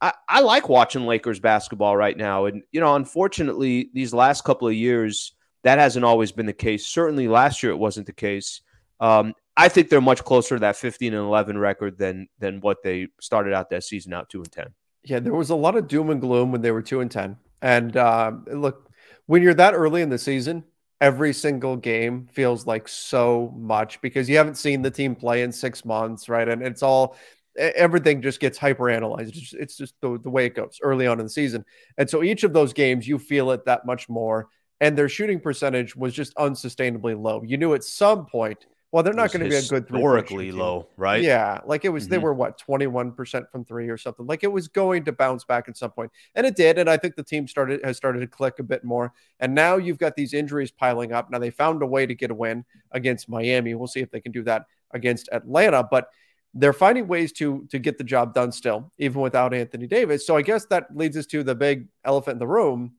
I, 0.00 0.14
I 0.28 0.40
like 0.40 0.70
watching 0.70 1.06
Lakers 1.06 1.40
basketball 1.40 1.94
right 1.94 2.16
now. 2.16 2.46
And, 2.46 2.62
you 2.72 2.80
know, 2.80 2.94
unfortunately, 2.94 3.90
these 3.92 4.14
last 4.14 4.44
couple 4.44 4.66
of 4.66 4.74
years, 4.74 5.34
that 5.62 5.78
hasn't 5.78 6.06
always 6.06 6.32
been 6.32 6.46
the 6.46 6.54
case. 6.54 6.86
Certainly 6.86 7.28
last 7.28 7.62
year, 7.62 7.72
it 7.72 7.76
wasn't 7.76 8.06
the 8.06 8.12
case. 8.12 8.62
Um, 8.98 9.34
I 9.56 9.68
think 9.68 9.88
they're 9.88 10.00
much 10.00 10.24
closer 10.24 10.56
to 10.56 10.60
that 10.60 10.76
15 10.76 11.14
and 11.14 11.22
11 11.22 11.58
record 11.58 11.98
than 11.98 12.28
than 12.38 12.60
what 12.60 12.82
they 12.82 13.08
started 13.20 13.52
out 13.52 13.70
that 13.70 13.84
season 13.84 14.12
out 14.12 14.28
2 14.30 14.38
and 14.38 14.52
10. 14.52 14.74
Yeah, 15.04 15.20
there 15.20 15.34
was 15.34 15.50
a 15.50 15.54
lot 15.54 15.76
of 15.76 15.86
doom 15.86 16.10
and 16.10 16.20
gloom 16.20 16.50
when 16.50 16.62
they 16.62 16.70
were 16.70 16.82
two 16.82 17.00
and 17.00 17.10
ten. 17.10 17.36
And 17.60 17.96
uh, 17.96 18.32
look, 18.46 18.90
when 19.26 19.42
you're 19.42 19.54
that 19.54 19.74
early 19.74 20.00
in 20.00 20.08
the 20.08 20.18
season, 20.18 20.64
every 21.00 21.34
single 21.34 21.76
game 21.76 22.26
feels 22.32 22.66
like 22.66 22.88
so 22.88 23.52
much 23.56 24.00
because 24.00 24.28
you 24.28 24.38
haven't 24.38 24.56
seen 24.56 24.80
the 24.80 24.90
team 24.90 25.14
play 25.14 25.42
in 25.42 25.52
six 25.52 25.84
months, 25.84 26.28
right? 26.28 26.48
And 26.48 26.62
it's 26.62 26.82
all 26.82 27.16
everything 27.56 28.22
just 28.22 28.40
gets 28.40 28.58
hyper 28.58 28.90
analyzed. 28.90 29.30
It's 29.30 29.40
just, 29.40 29.54
it's 29.54 29.76
just 29.76 29.94
the, 30.00 30.18
the 30.18 30.30
way 30.30 30.46
it 30.46 30.54
goes 30.54 30.78
early 30.82 31.06
on 31.06 31.20
in 31.20 31.26
the 31.26 31.30
season. 31.30 31.64
And 31.98 32.08
so 32.08 32.22
each 32.22 32.42
of 32.42 32.52
those 32.52 32.72
games, 32.72 33.06
you 33.06 33.18
feel 33.18 33.50
it 33.52 33.64
that 33.66 33.86
much 33.86 34.08
more. 34.08 34.48
And 34.80 34.98
their 34.98 35.08
shooting 35.08 35.38
percentage 35.38 35.94
was 35.94 36.14
just 36.14 36.34
unsustainably 36.36 37.20
low. 37.20 37.42
You 37.44 37.56
knew 37.56 37.74
at 37.74 37.84
some 37.84 38.26
point 38.26 38.66
well, 38.94 39.02
they're 39.02 39.12
not 39.12 39.32
going 39.32 39.42
to 39.42 39.50
be 39.50 39.56
a 39.56 39.62
good 39.62 39.88
historically 39.90 40.52
low, 40.52 40.86
right? 40.96 41.20
Yeah, 41.20 41.58
like 41.66 41.84
it 41.84 41.88
was. 41.88 42.04
Mm-hmm. 42.04 42.10
They 42.12 42.18
were 42.18 42.32
what 42.32 42.58
twenty 42.58 42.86
one 42.86 43.10
percent 43.10 43.50
from 43.50 43.64
three 43.64 43.88
or 43.88 43.96
something. 43.96 44.24
Like 44.24 44.44
it 44.44 44.52
was 44.52 44.68
going 44.68 45.04
to 45.06 45.12
bounce 45.12 45.42
back 45.42 45.68
at 45.68 45.76
some 45.76 45.90
point. 45.90 46.12
point, 46.12 46.12
and 46.36 46.46
it 46.46 46.54
did. 46.54 46.78
And 46.78 46.88
I 46.88 46.96
think 46.96 47.16
the 47.16 47.24
team 47.24 47.48
started 47.48 47.84
has 47.84 47.96
started 47.96 48.20
to 48.20 48.28
click 48.28 48.60
a 48.60 48.62
bit 48.62 48.84
more. 48.84 49.12
And 49.40 49.52
now 49.52 49.78
you've 49.78 49.98
got 49.98 50.14
these 50.14 50.32
injuries 50.32 50.70
piling 50.70 51.12
up. 51.12 51.28
Now 51.28 51.40
they 51.40 51.50
found 51.50 51.82
a 51.82 51.86
way 51.86 52.06
to 52.06 52.14
get 52.14 52.30
a 52.30 52.34
win 52.34 52.64
against 52.92 53.28
Miami. 53.28 53.74
We'll 53.74 53.88
see 53.88 53.98
if 53.98 54.12
they 54.12 54.20
can 54.20 54.30
do 54.30 54.44
that 54.44 54.66
against 54.92 55.28
Atlanta, 55.32 55.82
but 55.82 56.10
they're 56.54 56.72
finding 56.72 57.08
ways 57.08 57.32
to 57.32 57.66
to 57.70 57.80
get 57.80 57.98
the 57.98 58.04
job 58.04 58.32
done 58.32 58.52
still, 58.52 58.92
even 58.98 59.20
without 59.20 59.52
Anthony 59.52 59.88
Davis. 59.88 60.24
So 60.24 60.36
I 60.36 60.42
guess 60.42 60.66
that 60.66 60.96
leads 60.96 61.16
us 61.16 61.26
to 61.26 61.42
the 61.42 61.56
big 61.56 61.88
elephant 62.04 62.34
in 62.34 62.38
the 62.38 62.46
room. 62.46 62.92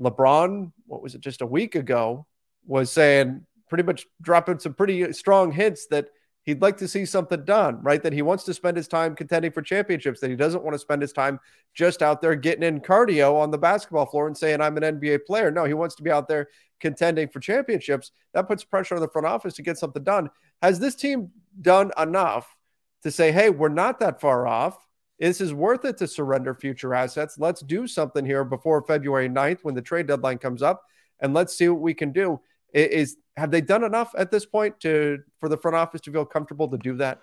LeBron, 0.00 0.72
what 0.86 1.02
was 1.02 1.14
it, 1.14 1.20
just 1.20 1.42
a 1.42 1.46
week 1.46 1.74
ago, 1.74 2.26
was 2.64 2.90
saying 2.90 3.45
pretty 3.68 3.84
much 3.84 4.06
dropping 4.22 4.58
some 4.58 4.74
pretty 4.74 5.12
strong 5.12 5.52
hints 5.52 5.86
that 5.88 6.08
he'd 6.44 6.62
like 6.62 6.76
to 6.78 6.88
see 6.88 7.04
something 7.04 7.44
done, 7.44 7.82
right? 7.82 8.02
That 8.02 8.12
he 8.12 8.22
wants 8.22 8.44
to 8.44 8.54
spend 8.54 8.76
his 8.76 8.88
time 8.88 9.16
contending 9.16 9.50
for 9.50 9.62
championships, 9.62 10.20
that 10.20 10.30
he 10.30 10.36
doesn't 10.36 10.62
want 10.62 10.74
to 10.74 10.78
spend 10.78 11.02
his 11.02 11.12
time 11.12 11.40
just 11.74 12.02
out 12.02 12.22
there 12.22 12.36
getting 12.36 12.62
in 12.62 12.80
cardio 12.80 13.34
on 13.34 13.50
the 13.50 13.58
basketball 13.58 14.06
floor 14.06 14.28
and 14.28 14.38
saying, 14.38 14.60
I'm 14.60 14.76
an 14.76 15.00
NBA 15.00 15.26
player. 15.26 15.50
No, 15.50 15.64
he 15.64 15.74
wants 15.74 15.96
to 15.96 16.02
be 16.02 16.10
out 16.10 16.28
there 16.28 16.48
contending 16.80 17.28
for 17.28 17.40
championships. 17.40 18.12
That 18.32 18.48
puts 18.48 18.64
pressure 18.64 18.94
on 18.94 19.00
the 19.00 19.08
front 19.08 19.26
office 19.26 19.54
to 19.54 19.62
get 19.62 19.76
something 19.76 20.04
done. 20.04 20.30
Has 20.62 20.78
this 20.78 20.94
team 20.94 21.30
done 21.60 21.90
enough 21.98 22.56
to 23.02 23.10
say, 23.10 23.32
hey, 23.32 23.50
we're 23.50 23.68
not 23.68 23.98
that 24.00 24.20
far 24.20 24.46
off? 24.46 24.78
This 25.18 25.40
is 25.40 25.52
worth 25.52 25.84
it 25.84 25.96
to 25.98 26.06
surrender 26.06 26.54
future 26.54 26.94
assets. 26.94 27.38
Let's 27.38 27.62
do 27.62 27.86
something 27.86 28.24
here 28.24 28.44
before 28.44 28.82
February 28.82 29.28
9th 29.28 29.60
when 29.62 29.74
the 29.74 29.82
trade 29.82 30.06
deadline 30.06 30.38
comes 30.38 30.62
up 30.62 30.82
and 31.20 31.32
let's 31.32 31.56
see 31.56 31.68
what 31.68 31.80
we 31.80 31.94
can 31.94 32.12
do. 32.12 32.40
Is 32.72 33.16
have 33.36 33.50
they 33.50 33.60
done 33.60 33.84
enough 33.84 34.14
at 34.16 34.30
this 34.30 34.44
point 34.46 34.80
to 34.80 35.18
for 35.38 35.48
the 35.48 35.56
front 35.56 35.76
office 35.76 36.00
to 36.02 36.12
feel 36.12 36.24
comfortable 36.24 36.68
to 36.68 36.78
do 36.78 36.96
that? 36.96 37.20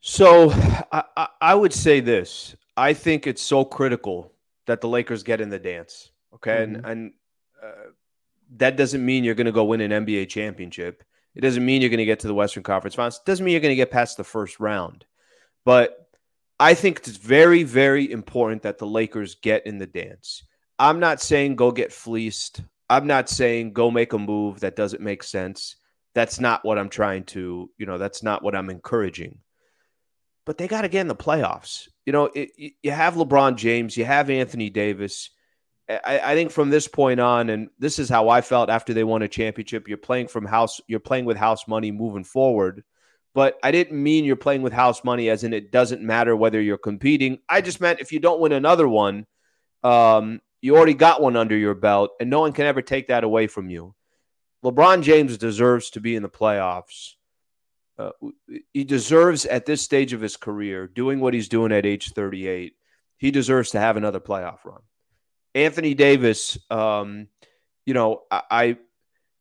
So 0.00 0.50
I, 0.92 1.28
I 1.40 1.54
would 1.54 1.72
say 1.72 2.00
this. 2.00 2.56
I 2.76 2.94
think 2.94 3.26
it's 3.26 3.42
so 3.42 3.64
critical 3.64 4.32
that 4.66 4.80
the 4.80 4.88
Lakers 4.88 5.22
get 5.22 5.40
in 5.40 5.50
the 5.50 5.58
dance. 5.58 6.10
Okay. 6.34 6.64
Mm-hmm. 6.64 6.74
And, 6.76 6.86
and 6.86 7.12
uh, 7.62 7.90
that 8.56 8.76
doesn't 8.76 9.04
mean 9.04 9.24
you're 9.24 9.34
going 9.34 9.46
to 9.46 9.52
go 9.52 9.64
win 9.64 9.80
an 9.80 10.06
NBA 10.06 10.28
championship. 10.28 11.04
It 11.34 11.42
doesn't 11.42 11.64
mean 11.64 11.80
you're 11.80 11.90
going 11.90 11.98
to 11.98 12.04
get 12.04 12.20
to 12.20 12.26
the 12.26 12.34
Western 12.34 12.62
Conference 12.62 12.94
Finals. 12.94 13.20
It 13.24 13.26
doesn't 13.26 13.44
mean 13.44 13.52
you're 13.52 13.60
going 13.60 13.72
to 13.72 13.76
get 13.76 13.90
past 13.90 14.16
the 14.16 14.24
first 14.24 14.58
round. 14.58 15.04
But 15.64 16.08
I 16.58 16.74
think 16.74 16.98
it's 16.98 17.16
very, 17.16 17.62
very 17.62 18.10
important 18.10 18.62
that 18.62 18.78
the 18.78 18.86
Lakers 18.86 19.36
get 19.36 19.66
in 19.66 19.78
the 19.78 19.86
dance. 19.86 20.42
I'm 20.78 20.98
not 20.98 21.20
saying 21.20 21.56
go 21.56 21.70
get 21.70 21.92
fleeced. 21.92 22.62
I'm 22.90 23.06
not 23.06 23.28
saying 23.28 23.72
go 23.72 23.90
make 23.90 24.12
a 24.12 24.18
move 24.18 24.60
that 24.60 24.74
doesn't 24.74 25.00
make 25.00 25.22
sense. 25.22 25.76
That's 26.14 26.40
not 26.40 26.64
what 26.64 26.76
I'm 26.76 26.88
trying 26.88 27.22
to, 27.26 27.70
you 27.78 27.86
know, 27.86 27.98
that's 27.98 28.24
not 28.24 28.42
what 28.42 28.56
I'm 28.56 28.68
encouraging. 28.68 29.38
But 30.44 30.58
they 30.58 30.66
got 30.66 30.82
to 30.82 30.88
get 30.88 31.02
in 31.02 31.08
the 31.08 31.14
playoffs. 31.14 31.86
You 32.04 32.12
know, 32.12 32.30
it, 32.34 32.72
you 32.82 32.90
have 32.90 33.14
LeBron 33.14 33.54
James, 33.54 33.96
you 33.96 34.04
have 34.04 34.28
Anthony 34.28 34.70
Davis. 34.70 35.30
I, 35.88 36.18
I, 36.18 36.34
think 36.34 36.50
from 36.50 36.70
this 36.70 36.88
point 36.88 37.20
on, 37.20 37.48
and 37.48 37.68
this 37.78 38.00
is 38.00 38.08
how 38.08 38.28
I 38.28 38.40
felt 38.40 38.70
after 38.70 38.92
they 38.92 39.04
won 39.04 39.22
a 39.22 39.28
championship. 39.28 39.86
You're 39.86 39.96
playing 39.96 40.26
from 40.26 40.44
house, 40.44 40.80
you're 40.88 40.98
playing 40.98 41.26
with 41.26 41.36
house 41.36 41.68
money 41.68 41.92
moving 41.92 42.24
forward. 42.24 42.82
But 43.34 43.56
I 43.62 43.70
didn't 43.70 44.02
mean 44.02 44.24
you're 44.24 44.34
playing 44.34 44.62
with 44.62 44.72
house 44.72 45.04
money 45.04 45.30
as 45.30 45.44
in 45.44 45.52
it 45.52 45.70
doesn't 45.70 46.02
matter 46.02 46.34
whether 46.34 46.60
you're 46.60 46.78
competing. 46.78 47.38
I 47.48 47.60
just 47.60 47.80
meant 47.80 48.00
if 48.00 48.10
you 48.10 48.18
don't 48.18 48.40
win 48.40 48.52
another 48.52 48.88
one, 48.88 49.26
um, 49.84 50.40
you 50.60 50.76
already 50.76 50.94
got 50.94 51.22
one 51.22 51.36
under 51.36 51.56
your 51.56 51.74
belt, 51.74 52.10
and 52.20 52.30
no 52.30 52.40
one 52.40 52.52
can 52.52 52.66
ever 52.66 52.82
take 52.82 53.08
that 53.08 53.24
away 53.24 53.46
from 53.46 53.70
you. 53.70 53.94
LeBron 54.64 55.02
James 55.02 55.38
deserves 55.38 55.90
to 55.90 56.00
be 56.00 56.14
in 56.14 56.22
the 56.22 56.28
playoffs. 56.28 57.14
Uh, 57.98 58.10
he 58.72 58.84
deserves 58.84 59.46
at 59.46 59.66
this 59.66 59.82
stage 59.82 60.12
of 60.12 60.20
his 60.20 60.36
career, 60.36 60.86
doing 60.86 61.20
what 61.20 61.34
he's 61.34 61.48
doing 61.48 61.72
at 61.72 61.86
age 61.86 62.12
38, 62.12 62.74
he 63.18 63.30
deserves 63.30 63.70
to 63.70 63.80
have 63.80 63.96
another 63.96 64.20
playoff 64.20 64.64
run. 64.64 64.80
Anthony 65.54 65.94
Davis, 65.94 66.58
um, 66.70 67.28
you 67.84 67.92
know, 67.92 68.22
I, 68.30 68.42
I 68.50 68.76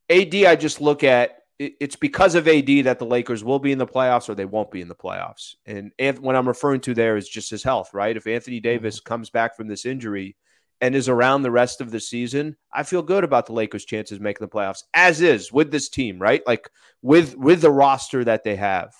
AD, 0.09 0.35
I 0.35 0.55
just 0.55 0.81
look 0.81 1.03
at 1.03 1.39
it's 1.59 1.97
because 1.97 2.35
of 2.35 2.47
AD 2.47 2.85
that 2.85 2.99
the 2.99 3.05
Lakers 3.05 3.43
will 3.43 3.59
be 3.59 3.73
in 3.73 3.77
the 3.77 3.85
playoffs 3.85 4.29
or 4.29 4.35
they 4.35 4.45
won't 4.45 4.71
be 4.71 4.79
in 4.79 4.87
the 4.87 4.95
playoffs. 4.95 5.55
And 5.65 5.91
what 6.21 6.37
I'm 6.37 6.47
referring 6.47 6.79
to 6.81 6.93
there 6.93 7.17
is 7.17 7.27
just 7.27 7.49
his 7.49 7.63
health, 7.63 7.93
right? 7.93 8.15
If 8.15 8.27
Anthony 8.27 8.61
Davis 8.61 8.99
mm-hmm. 8.99 9.07
comes 9.07 9.29
back 9.29 9.57
from 9.57 9.67
this 9.67 9.85
injury, 9.85 10.37
and 10.81 10.95
is 10.95 11.09
around 11.09 11.41
the 11.41 11.51
rest 11.51 11.81
of 11.81 11.91
the 11.91 11.99
season, 11.99 12.55
I 12.73 12.83
feel 12.83 13.01
good 13.01 13.23
about 13.23 13.45
the 13.45 13.53
Lakers' 13.53 13.85
chances 13.85 14.19
making 14.19 14.45
the 14.45 14.51
playoffs, 14.51 14.83
as 14.93 15.21
is 15.21 15.51
with 15.51 15.71
this 15.71 15.89
team, 15.89 16.19
right? 16.19 16.41
Like 16.47 16.69
with 17.01 17.35
with 17.35 17.61
the 17.61 17.71
roster 17.71 18.23
that 18.23 18.43
they 18.43 18.55
have. 18.55 18.93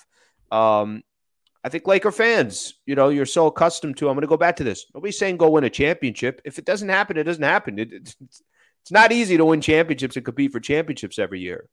Um, 0.51 1.03
I 1.63 1.69
think 1.69 1.88
Laker 1.88 2.12
fans, 2.12 2.75
you 2.86 2.95
know, 2.95 3.09
you're 3.09 3.25
so 3.25 3.48
accustomed 3.48 3.98
to. 3.98 4.07
I'm 4.07 4.15
going 4.15 4.21
to 4.21 4.27
go 4.27 4.38
back 4.38 4.57
to 4.57 4.63
this. 4.63 4.86
Nobody's 4.93 5.19
saying 5.19 5.38
go 5.38 5.50
win 5.50 5.65
a 5.65 5.69
championship. 5.69 6.41
If 6.45 6.57
it 6.57 6.65
doesn't 6.65 6.89
happen, 6.89 7.17
it 7.17 7.24
doesn't 7.24 7.43
happen. 7.43 7.79
It, 7.79 7.91
it's, 7.91 8.15
it's 8.21 8.91
not 8.91 9.12
easy 9.12 9.36
to 9.38 9.45
win 9.45 9.59
championships 9.59 10.15
and 10.15 10.25
compete 10.25 10.51
for 10.51 10.62
championships 10.62 11.19
every 11.19 11.41
year. 11.41 11.67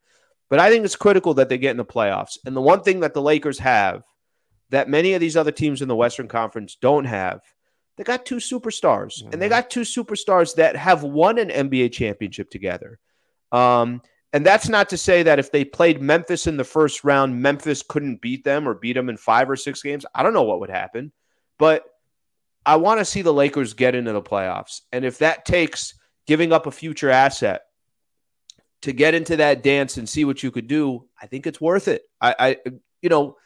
But 0.48 0.58
I 0.58 0.70
think 0.70 0.84
it's 0.84 0.96
critical 0.96 1.34
that 1.34 1.48
they 1.48 1.58
get 1.58 1.72
in 1.72 1.76
the 1.76 1.84
playoffs. 1.84 2.38
And 2.44 2.56
the 2.56 2.60
one 2.60 2.82
thing 2.82 3.00
that 3.00 3.14
the 3.14 3.22
Lakers 3.22 3.58
have 3.60 4.02
that 4.70 4.88
many 4.88 5.14
of 5.14 5.20
these 5.20 5.36
other 5.36 5.52
teams 5.52 5.82
in 5.82 5.88
the 5.88 5.96
Western 5.96 6.28
Conference 6.28 6.76
don't 6.80 7.04
have 7.04 7.40
they 7.96 8.04
got 8.04 8.26
two 8.26 8.36
superstars, 8.36 9.22
mm-hmm. 9.22 9.32
and 9.32 9.42
they 9.42 9.46
mm-hmm. 9.46 9.54
got 9.54 9.70
two 9.70 9.80
superstars 9.82 10.54
that 10.56 10.76
have 10.76 11.02
won 11.02 11.38
an 11.38 11.48
NBA 11.48 11.92
championship 11.92 12.50
together. 12.50 12.98
Um, 13.52 14.02
and 14.32 14.44
that's 14.44 14.68
not 14.68 14.90
to 14.90 14.98
say 14.98 15.22
that 15.22 15.38
if 15.38 15.50
they 15.50 15.64
played 15.64 16.02
Memphis 16.02 16.46
in 16.46 16.56
the 16.56 16.64
first 16.64 17.04
round, 17.04 17.40
Memphis 17.40 17.82
couldn't 17.82 18.20
beat 18.20 18.44
them 18.44 18.68
or 18.68 18.74
beat 18.74 18.92
them 18.92 19.08
in 19.08 19.16
five 19.16 19.48
or 19.48 19.56
six 19.56 19.82
games. 19.82 20.04
I 20.14 20.22
don't 20.22 20.34
know 20.34 20.42
what 20.42 20.60
would 20.60 20.70
happen, 20.70 21.12
but 21.58 21.84
I 22.66 22.76
want 22.76 23.00
to 23.00 23.04
see 23.04 23.22
the 23.22 23.32
Lakers 23.32 23.72
get 23.72 23.94
into 23.94 24.12
the 24.12 24.20
playoffs. 24.20 24.82
And 24.92 25.04
if 25.04 25.18
that 25.18 25.44
takes 25.44 25.94
giving 26.26 26.52
up 26.52 26.66
a 26.66 26.70
future 26.70 27.08
asset 27.08 27.62
to 28.82 28.92
get 28.92 29.14
into 29.14 29.36
that 29.36 29.62
dance 29.62 29.96
and 29.96 30.08
see 30.08 30.24
what 30.24 30.42
you 30.42 30.50
could 30.50 30.66
do, 30.66 31.06
I 31.20 31.28
think 31.28 31.46
it's 31.46 31.60
worth 31.60 31.88
it. 31.88 32.02
I, 32.20 32.34
I 32.38 32.56
you 33.00 33.08
know, 33.08 33.36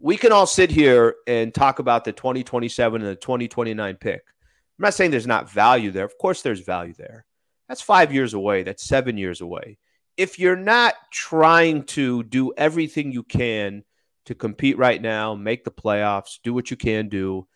we 0.00 0.16
can 0.16 0.32
all 0.32 0.46
sit 0.46 0.70
here 0.70 1.16
and 1.26 1.54
talk 1.54 1.78
about 1.78 2.04
the 2.04 2.12
2027 2.12 3.02
and 3.02 3.10
the 3.10 3.16
2029 3.16 3.96
pick. 3.96 4.22
I'm 4.26 4.84
not 4.84 4.94
saying 4.94 5.10
there's 5.10 5.26
not 5.26 5.50
value 5.50 5.90
there. 5.90 6.06
Of 6.06 6.16
course, 6.18 6.40
there's 6.42 6.60
value 6.60 6.94
there. 6.96 7.26
That's 7.68 7.82
five 7.82 8.12
years 8.12 8.34
away. 8.34 8.62
That's 8.62 8.82
seven 8.82 9.18
years 9.18 9.42
away. 9.42 9.78
If 10.16 10.38
you're 10.38 10.56
not 10.56 10.94
trying 11.12 11.84
to 11.84 12.22
do 12.24 12.52
everything 12.56 13.12
you 13.12 13.22
can 13.22 13.84
to 14.24 14.34
compete 14.34 14.78
right 14.78 15.00
now, 15.00 15.34
make 15.34 15.64
the 15.64 15.70
playoffs, 15.70 16.38
do 16.42 16.54
what 16.54 16.70
you 16.70 16.76
can 16.76 17.08
do, 17.08 17.46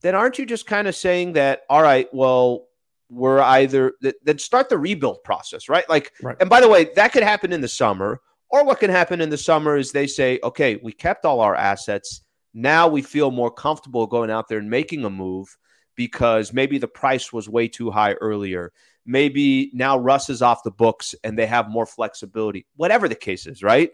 then 0.00 0.14
aren't 0.14 0.38
you 0.38 0.44
just 0.44 0.66
kind 0.66 0.88
of 0.88 0.96
saying 0.96 1.34
that, 1.34 1.62
all 1.70 1.82
right, 1.82 2.08
well, 2.12 2.66
we're 3.08 3.40
either 3.40 3.92
then 4.22 4.38
start 4.38 4.68
the 4.68 4.78
rebuild 4.78 5.22
process, 5.22 5.68
right? 5.68 5.88
Like, 5.88 6.12
right. 6.22 6.36
and 6.40 6.50
by 6.50 6.60
the 6.60 6.68
way, 6.68 6.90
that 6.96 7.12
could 7.12 7.22
happen 7.22 7.52
in 7.52 7.60
the 7.60 7.68
summer 7.68 8.20
or 8.52 8.64
what 8.64 8.78
can 8.78 8.90
happen 8.90 9.22
in 9.22 9.30
the 9.30 9.38
summer 9.38 9.76
is 9.76 9.90
they 9.90 10.06
say, 10.06 10.38
okay, 10.44 10.78
we 10.82 10.92
kept 10.92 11.24
all 11.24 11.40
our 11.40 11.56
assets. 11.56 12.20
Now 12.52 12.86
we 12.86 13.00
feel 13.00 13.30
more 13.30 13.50
comfortable 13.50 14.06
going 14.06 14.30
out 14.30 14.46
there 14.46 14.58
and 14.58 14.68
making 14.68 15.06
a 15.06 15.10
move 15.10 15.56
because 15.96 16.52
maybe 16.52 16.76
the 16.76 16.86
price 16.86 17.32
was 17.32 17.48
way 17.48 17.66
too 17.66 17.90
high 17.90 18.12
earlier. 18.12 18.70
Maybe 19.06 19.70
now 19.72 19.98
Russ 19.98 20.28
is 20.28 20.42
off 20.42 20.62
the 20.62 20.70
books 20.70 21.14
and 21.24 21.36
they 21.36 21.46
have 21.46 21.70
more 21.70 21.86
flexibility, 21.86 22.66
whatever 22.76 23.08
the 23.08 23.14
case 23.14 23.46
is, 23.46 23.62
right? 23.62 23.90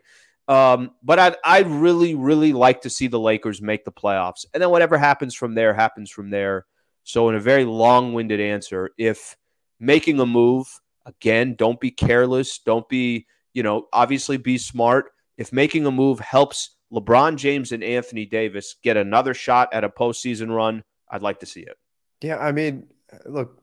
Um, 0.48 0.90
but 1.04 1.20
I'd, 1.20 1.36
I'd 1.44 1.68
really, 1.68 2.16
really 2.16 2.52
like 2.52 2.80
to 2.82 2.90
see 2.90 3.06
the 3.06 3.20
Lakers 3.20 3.62
make 3.62 3.84
the 3.84 3.92
playoffs. 3.92 4.44
And 4.52 4.62
then 4.62 4.70
whatever 4.70 4.98
happens 4.98 5.36
from 5.36 5.54
there 5.54 5.72
happens 5.72 6.10
from 6.10 6.30
there. 6.30 6.66
So, 7.04 7.28
in 7.28 7.36
a 7.36 7.40
very 7.40 7.64
long 7.64 8.12
winded 8.12 8.40
answer, 8.40 8.90
if 8.98 9.36
making 9.78 10.20
a 10.20 10.26
move, 10.26 10.66
again, 11.06 11.54
don't 11.54 11.80
be 11.80 11.90
careless, 11.90 12.58
don't 12.58 12.88
be 12.88 13.26
you 13.52 13.62
know, 13.62 13.88
obviously 13.92 14.36
be 14.36 14.58
smart. 14.58 15.12
If 15.36 15.52
making 15.52 15.86
a 15.86 15.90
move 15.90 16.20
helps 16.20 16.76
LeBron 16.92 17.36
James 17.36 17.72
and 17.72 17.84
Anthony 17.84 18.24
Davis 18.26 18.76
get 18.82 18.96
another 18.96 19.34
shot 19.34 19.72
at 19.72 19.84
a 19.84 19.88
postseason 19.88 20.54
run, 20.54 20.82
I'd 21.08 21.22
like 21.22 21.40
to 21.40 21.46
see 21.46 21.60
it. 21.60 21.76
Yeah, 22.22 22.38
I 22.38 22.52
mean, 22.52 22.88
look, 23.26 23.62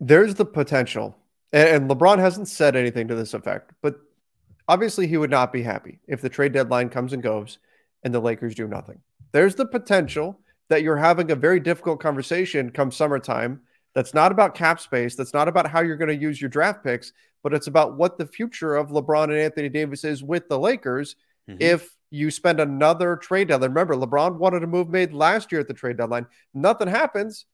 there's 0.00 0.34
the 0.34 0.44
potential, 0.44 1.16
and 1.52 1.88
LeBron 1.88 2.18
hasn't 2.18 2.48
said 2.48 2.76
anything 2.76 3.08
to 3.08 3.14
this 3.14 3.34
effect, 3.34 3.72
but 3.82 3.96
obviously 4.68 5.06
he 5.06 5.16
would 5.16 5.30
not 5.30 5.52
be 5.52 5.62
happy 5.62 6.00
if 6.08 6.20
the 6.20 6.28
trade 6.28 6.52
deadline 6.52 6.88
comes 6.88 7.12
and 7.12 7.22
goes 7.22 7.58
and 8.02 8.12
the 8.12 8.20
Lakers 8.20 8.54
do 8.54 8.66
nothing. 8.66 9.00
There's 9.32 9.54
the 9.54 9.66
potential 9.66 10.40
that 10.68 10.82
you're 10.82 10.96
having 10.96 11.30
a 11.30 11.36
very 11.36 11.60
difficult 11.60 12.00
conversation 12.00 12.70
come 12.70 12.90
summertime 12.90 13.60
that's 13.94 14.14
not 14.14 14.32
about 14.32 14.54
cap 14.54 14.80
space. 14.80 15.14
That's 15.14 15.32
not 15.32 15.48
about 15.48 15.68
how 15.68 15.80
you're 15.80 15.96
going 15.96 16.08
to 16.08 16.22
use 16.22 16.40
your 16.40 16.50
draft 16.50 16.84
picks, 16.84 17.12
but 17.46 17.54
it's 17.54 17.68
about 17.68 17.96
what 17.96 18.18
the 18.18 18.26
future 18.26 18.74
of 18.74 18.88
LeBron 18.88 19.26
and 19.26 19.34
Anthony 19.34 19.68
Davis 19.68 20.02
is 20.02 20.20
with 20.20 20.48
the 20.48 20.58
Lakers 20.58 21.14
mm-hmm. 21.48 21.58
if 21.62 21.94
you 22.10 22.28
spend 22.28 22.58
another 22.58 23.14
trade 23.14 23.46
deadline. 23.46 23.70
Remember, 23.70 23.94
LeBron 23.94 24.34
wanted 24.34 24.64
a 24.64 24.66
move 24.66 24.88
made 24.88 25.12
last 25.12 25.52
year 25.52 25.60
at 25.60 25.68
the 25.68 25.72
trade 25.72 25.96
deadline. 25.96 26.26
Nothing 26.54 26.88
happens. 26.88 27.46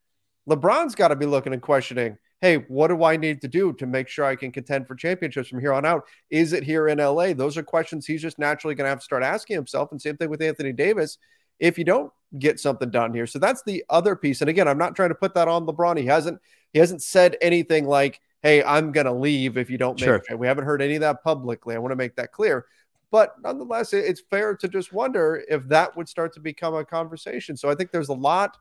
LeBron's 0.48 0.94
got 0.94 1.08
to 1.08 1.16
be 1.16 1.26
looking 1.26 1.52
and 1.52 1.60
questioning, 1.60 2.16
hey, 2.40 2.64
what 2.68 2.88
do 2.88 3.04
I 3.04 3.18
need 3.18 3.42
to 3.42 3.48
do 3.48 3.74
to 3.74 3.86
make 3.86 4.08
sure 4.08 4.24
I 4.24 4.34
can 4.34 4.50
contend 4.50 4.88
for 4.88 4.94
championships 4.94 5.50
from 5.50 5.60
here 5.60 5.74
on 5.74 5.84
out? 5.84 6.04
Is 6.30 6.54
it 6.54 6.64
here 6.64 6.88
in 6.88 6.96
LA? 6.96 7.34
Those 7.34 7.58
are 7.58 7.62
questions 7.62 8.06
he's 8.06 8.22
just 8.22 8.38
naturally 8.38 8.74
going 8.74 8.86
to 8.86 8.88
have 8.88 9.00
to 9.00 9.04
start 9.04 9.22
asking 9.22 9.56
himself. 9.56 9.92
And 9.92 10.00
same 10.00 10.16
thing 10.16 10.30
with 10.30 10.40
Anthony 10.40 10.72
Davis. 10.72 11.18
If 11.60 11.76
you 11.76 11.84
don't 11.84 12.10
get 12.38 12.58
something 12.58 12.90
done 12.90 13.12
here. 13.12 13.26
So 13.26 13.38
that's 13.38 13.62
the 13.64 13.84
other 13.90 14.16
piece. 14.16 14.40
And 14.40 14.48
again, 14.48 14.68
I'm 14.68 14.78
not 14.78 14.96
trying 14.96 15.10
to 15.10 15.14
put 15.14 15.34
that 15.34 15.48
on 15.48 15.66
LeBron. 15.66 15.98
He 15.98 16.06
hasn't 16.06 16.40
he 16.72 16.78
hasn't 16.78 17.02
said 17.02 17.36
anything 17.42 17.86
like, 17.86 18.22
"Hey, 18.42 18.62
I'm 18.62 18.92
going 18.92 19.06
to 19.06 19.12
leave 19.12 19.56
if 19.56 19.70
you 19.70 19.78
don't 19.78 20.00
make 20.00 20.04
sure. 20.04 20.22
it." 20.28 20.38
We 20.38 20.46
haven't 20.46 20.64
heard 20.64 20.82
any 20.82 20.94
of 20.94 21.00
that 21.00 21.22
publicly. 21.22 21.74
I 21.74 21.78
want 21.78 21.92
to 21.92 21.96
make 21.96 22.16
that 22.16 22.32
clear. 22.32 22.66
But 23.10 23.34
nonetheless, 23.42 23.92
it's 23.92 24.22
fair 24.30 24.56
to 24.56 24.68
just 24.68 24.92
wonder 24.92 25.44
if 25.48 25.68
that 25.68 25.96
would 25.96 26.08
start 26.08 26.32
to 26.34 26.40
become 26.40 26.74
a 26.74 26.84
conversation. 26.84 27.56
So 27.56 27.68
I 27.68 27.74
think 27.74 27.90
there's 27.90 28.08
a 28.08 28.14
lot 28.14 28.56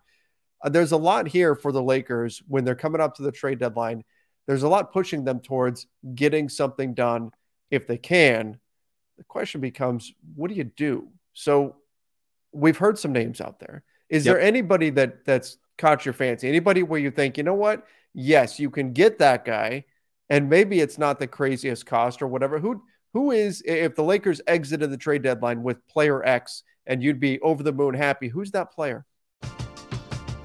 uh, 0.62 0.70
there's 0.70 0.92
a 0.92 0.98
lot 0.98 1.28
here 1.28 1.56
for 1.56 1.72
the 1.72 1.82
Lakers 1.82 2.42
when 2.48 2.64
they're 2.64 2.76
coming 2.76 3.02
up 3.02 3.16
to 3.16 3.24
the 3.24 3.32
trade 3.32 3.60
deadline. 3.60 4.04
There's 4.48 4.64
a 4.64 4.70
lot 4.70 4.92
pushing 4.92 5.24
them 5.24 5.40
towards 5.40 5.88
getting 6.16 6.50
something 6.50 6.94
done 6.94 7.32
if 7.70 7.88
they 7.88 7.98
can. 7.98 8.60
The 9.18 9.24
question 9.24 9.62
becomes, 9.62 10.14
what 10.36 10.50
do 10.50 10.56
you 10.56 10.64
do? 10.64 11.10
So 11.34 11.78
we've 12.52 12.78
heard 12.78 12.98
some 12.98 13.14
names 13.14 13.40
out 13.42 13.60
there. 13.60 13.84
Is 14.10 14.26
yep. 14.26 14.36
there 14.36 14.42
anybody 14.42 14.90
that 14.92 15.26
that's 15.26 15.58
caught 15.78 16.06
your 16.06 16.14
fancy? 16.14 16.48
Anybody 16.48 16.84
where 16.84 17.00
you 17.00 17.12
think, 17.12 17.38
you 17.38 17.44
know 17.44 17.54
what? 17.54 17.86
Yes, 18.14 18.60
you 18.60 18.70
can 18.70 18.94
get 18.94 19.20
that 19.20 19.46
guy, 19.46 19.86
and 20.30 20.50
maybe 20.50 20.82
it's 20.82 20.98
not 20.98 21.20
the 21.20 21.28
craziest 21.28 21.86
cost 21.86 22.22
or 22.22 22.28
whatever. 22.28 22.60
Who 22.60 22.84
who 23.14 23.32
is 23.32 23.62
if 23.66 23.96
the 23.96 24.04
Lakers 24.04 24.42
exited 24.48 24.90
the 24.90 24.98
trade 24.98 25.24
deadline 25.24 25.64
with 25.64 25.86
player 25.88 26.24
X 26.26 26.64
and 26.86 27.04
you'd 27.04 27.20
be 27.20 27.40
over 27.42 27.62
the 27.62 27.74
moon 27.74 27.94
happy? 27.94 28.30
Who's 28.30 28.52
that 28.52 28.72
player? 28.72 29.06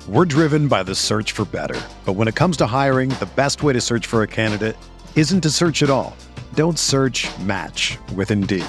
We're 0.08 0.24
driven 0.24 0.68
by 0.68 0.84
the 0.84 0.94
search 0.94 1.32
for 1.32 1.44
better, 1.44 1.80
but 2.04 2.12
when 2.12 2.28
it 2.28 2.36
comes 2.36 2.56
to 2.58 2.66
hiring, 2.66 3.10
the 3.10 3.28
best 3.34 3.64
way 3.64 3.72
to 3.72 3.80
search 3.80 4.06
for 4.06 4.22
a 4.22 4.28
candidate 4.28 4.76
isn't 5.16 5.40
to 5.40 5.50
search 5.50 5.82
at 5.82 5.90
all. 5.90 6.16
Don't 6.54 6.78
search. 6.78 7.26
Match 7.40 7.98
with 8.14 8.30
Indeed. 8.30 8.66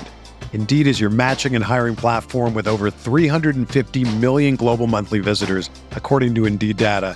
Indeed 0.53 0.87
is 0.87 0.99
your 0.99 1.11
matching 1.11 1.55
and 1.55 1.63
hiring 1.63 1.95
platform 1.95 2.55
with 2.55 2.67
over 2.67 2.89
350 2.89 4.15
million 4.17 4.55
global 4.55 4.87
monthly 4.87 5.19
visitors, 5.19 5.69
according 5.91 6.33
to 6.35 6.45
Indeed 6.47 6.77
data, 6.77 7.15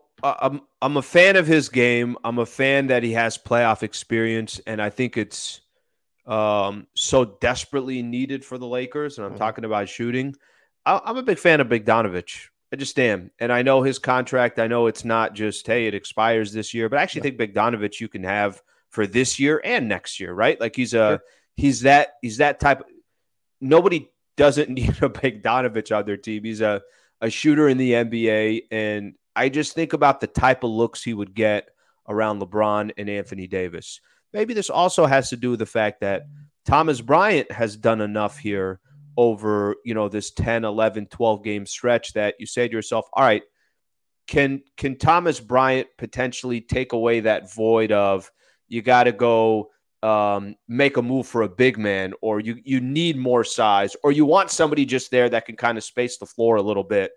I'm 0.23 0.61
I'm 0.81 0.97
a 0.97 1.01
fan 1.01 1.35
of 1.35 1.47
his 1.47 1.69
game. 1.69 2.17
I'm 2.23 2.39
a 2.39 2.45
fan 2.45 2.87
that 2.87 3.03
he 3.03 3.13
has 3.13 3.37
playoff 3.37 3.83
experience, 3.83 4.59
and 4.65 4.81
I 4.81 4.89
think 4.89 5.17
it's 5.17 5.61
um, 6.25 6.87
so 6.95 7.25
desperately 7.25 8.01
needed 8.01 8.45
for 8.45 8.57
the 8.57 8.67
Lakers. 8.67 9.17
And 9.17 9.25
I'm 9.25 9.31
mm-hmm. 9.31 9.39
talking 9.39 9.65
about 9.65 9.89
shooting. 9.89 10.35
I, 10.85 11.01
I'm 11.03 11.17
a 11.17 11.23
big 11.23 11.39
fan 11.39 11.61
of 11.61 11.67
Bogdanovich. 11.67 12.47
I 12.73 12.77
just 12.77 12.97
am, 12.99 13.31
and 13.39 13.51
I 13.51 13.63
know 13.63 13.83
his 13.83 13.99
contract. 13.99 14.57
I 14.57 14.67
know 14.67 14.87
it's 14.87 15.03
not 15.03 15.33
just 15.33 15.67
hey, 15.67 15.87
it 15.87 15.93
expires 15.93 16.53
this 16.53 16.73
year, 16.73 16.87
but 16.87 16.99
I 16.99 17.03
actually 17.03 17.29
yeah. 17.29 17.35
think 17.37 17.53
Bogdanovich 17.53 17.99
you 17.99 18.07
can 18.07 18.23
have 18.23 18.61
for 18.89 19.05
this 19.05 19.39
year 19.39 19.61
and 19.63 19.89
next 19.89 20.19
year, 20.19 20.33
right? 20.33 20.59
Like 20.59 20.75
he's 20.75 20.93
a 20.93 20.95
sure. 20.95 21.21
he's 21.57 21.81
that 21.81 22.13
he's 22.21 22.37
that 22.37 22.59
type. 22.59 22.81
Of, 22.81 22.85
nobody 23.59 24.09
doesn't 24.37 24.69
need 24.73 24.89
a 24.89 25.09
Bogdanovich 25.09 25.95
on 25.95 26.05
their 26.05 26.17
team. 26.17 26.43
He's 26.43 26.61
a 26.61 26.81
a 27.19 27.29
shooter 27.29 27.69
in 27.69 27.77
the 27.77 27.91
NBA, 27.91 28.63
and 28.71 29.13
I 29.35 29.49
just 29.49 29.73
think 29.73 29.93
about 29.93 30.19
the 30.19 30.27
type 30.27 30.63
of 30.63 30.71
looks 30.71 31.03
he 31.03 31.13
would 31.13 31.33
get 31.33 31.69
around 32.07 32.41
LeBron 32.41 32.91
and 32.97 33.09
Anthony 33.09 33.47
Davis. 33.47 34.01
Maybe 34.33 34.53
this 34.53 34.69
also 34.69 35.05
has 35.05 35.29
to 35.29 35.37
do 35.37 35.51
with 35.51 35.59
the 35.59 35.65
fact 35.65 36.01
that 36.01 36.23
Thomas 36.65 37.01
Bryant 37.01 37.51
has 37.51 37.75
done 37.75 38.01
enough 38.01 38.37
here 38.37 38.79
over, 39.17 39.75
you 39.83 39.93
know, 39.93 40.09
this 40.09 40.31
10, 40.31 40.63
11, 40.63 41.07
12 41.07 41.43
game 41.43 41.65
stretch 41.65 42.13
that 42.13 42.35
you 42.39 42.45
say 42.45 42.67
to 42.67 42.73
yourself, 42.73 43.07
all 43.13 43.23
right, 43.23 43.43
can 44.27 44.61
can 44.77 44.97
Thomas 44.97 45.39
Bryant 45.39 45.87
potentially 45.97 46.61
take 46.61 46.93
away 46.93 47.21
that 47.21 47.53
void 47.53 47.91
of 47.91 48.31
you 48.67 48.81
got 48.81 49.03
to 49.03 49.11
go 49.11 49.71
um, 50.03 50.55
make 50.67 50.97
a 50.97 51.01
move 51.01 51.27
for 51.27 51.41
a 51.41 51.49
big 51.49 51.77
man, 51.77 52.13
or 52.21 52.39
you 52.39 52.57
you 52.63 52.79
need 52.79 53.17
more 53.17 53.43
size, 53.43 53.95
or 54.03 54.11
you 54.11 54.25
want 54.25 54.49
somebody 54.49 54.85
just 54.85 55.11
there 55.11 55.29
that 55.29 55.45
can 55.45 55.57
kind 55.57 55.77
of 55.77 55.83
space 55.83 56.17
the 56.17 56.25
floor 56.25 56.55
a 56.55 56.61
little 56.61 56.83
bit. 56.83 57.11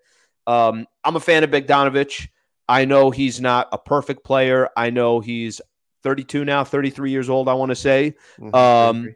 Um, 0.47 0.87
I'm 1.05 1.17
a 1.17 1.21
fan 1.21 1.45
of 1.45 1.51
Bogdanovich. 1.51 2.29
I 2.69 2.85
know 2.85 3.11
he's 3.11 3.41
not 3.41 3.69
a 3.73 3.79
perfect 3.79 4.25
player. 4.25 4.69
I 4.77 4.91
know 4.91 5.21
he's 5.21 5.61
32 6.03 6.45
now, 6.45 6.65
33 6.65 7.11
years 7.11 7.29
old. 7.29 7.49
I 7.49 7.55
want 7.55 7.71
to 7.71 7.77
say, 7.77 8.15
mm-hmm. 8.39 8.55
um, 8.55 9.15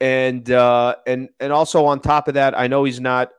and 0.00 0.50
uh, 0.50 0.96
and 1.06 1.28
and 1.40 1.52
also 1.52 1.86
on 1.86 2.00
top 2.00 2.28
of 2.28 2.34
that, 2.34 2.58
I 2.58 2.66
know 2.66 2.84
he's 2.84 3.00
not 3.00 3.32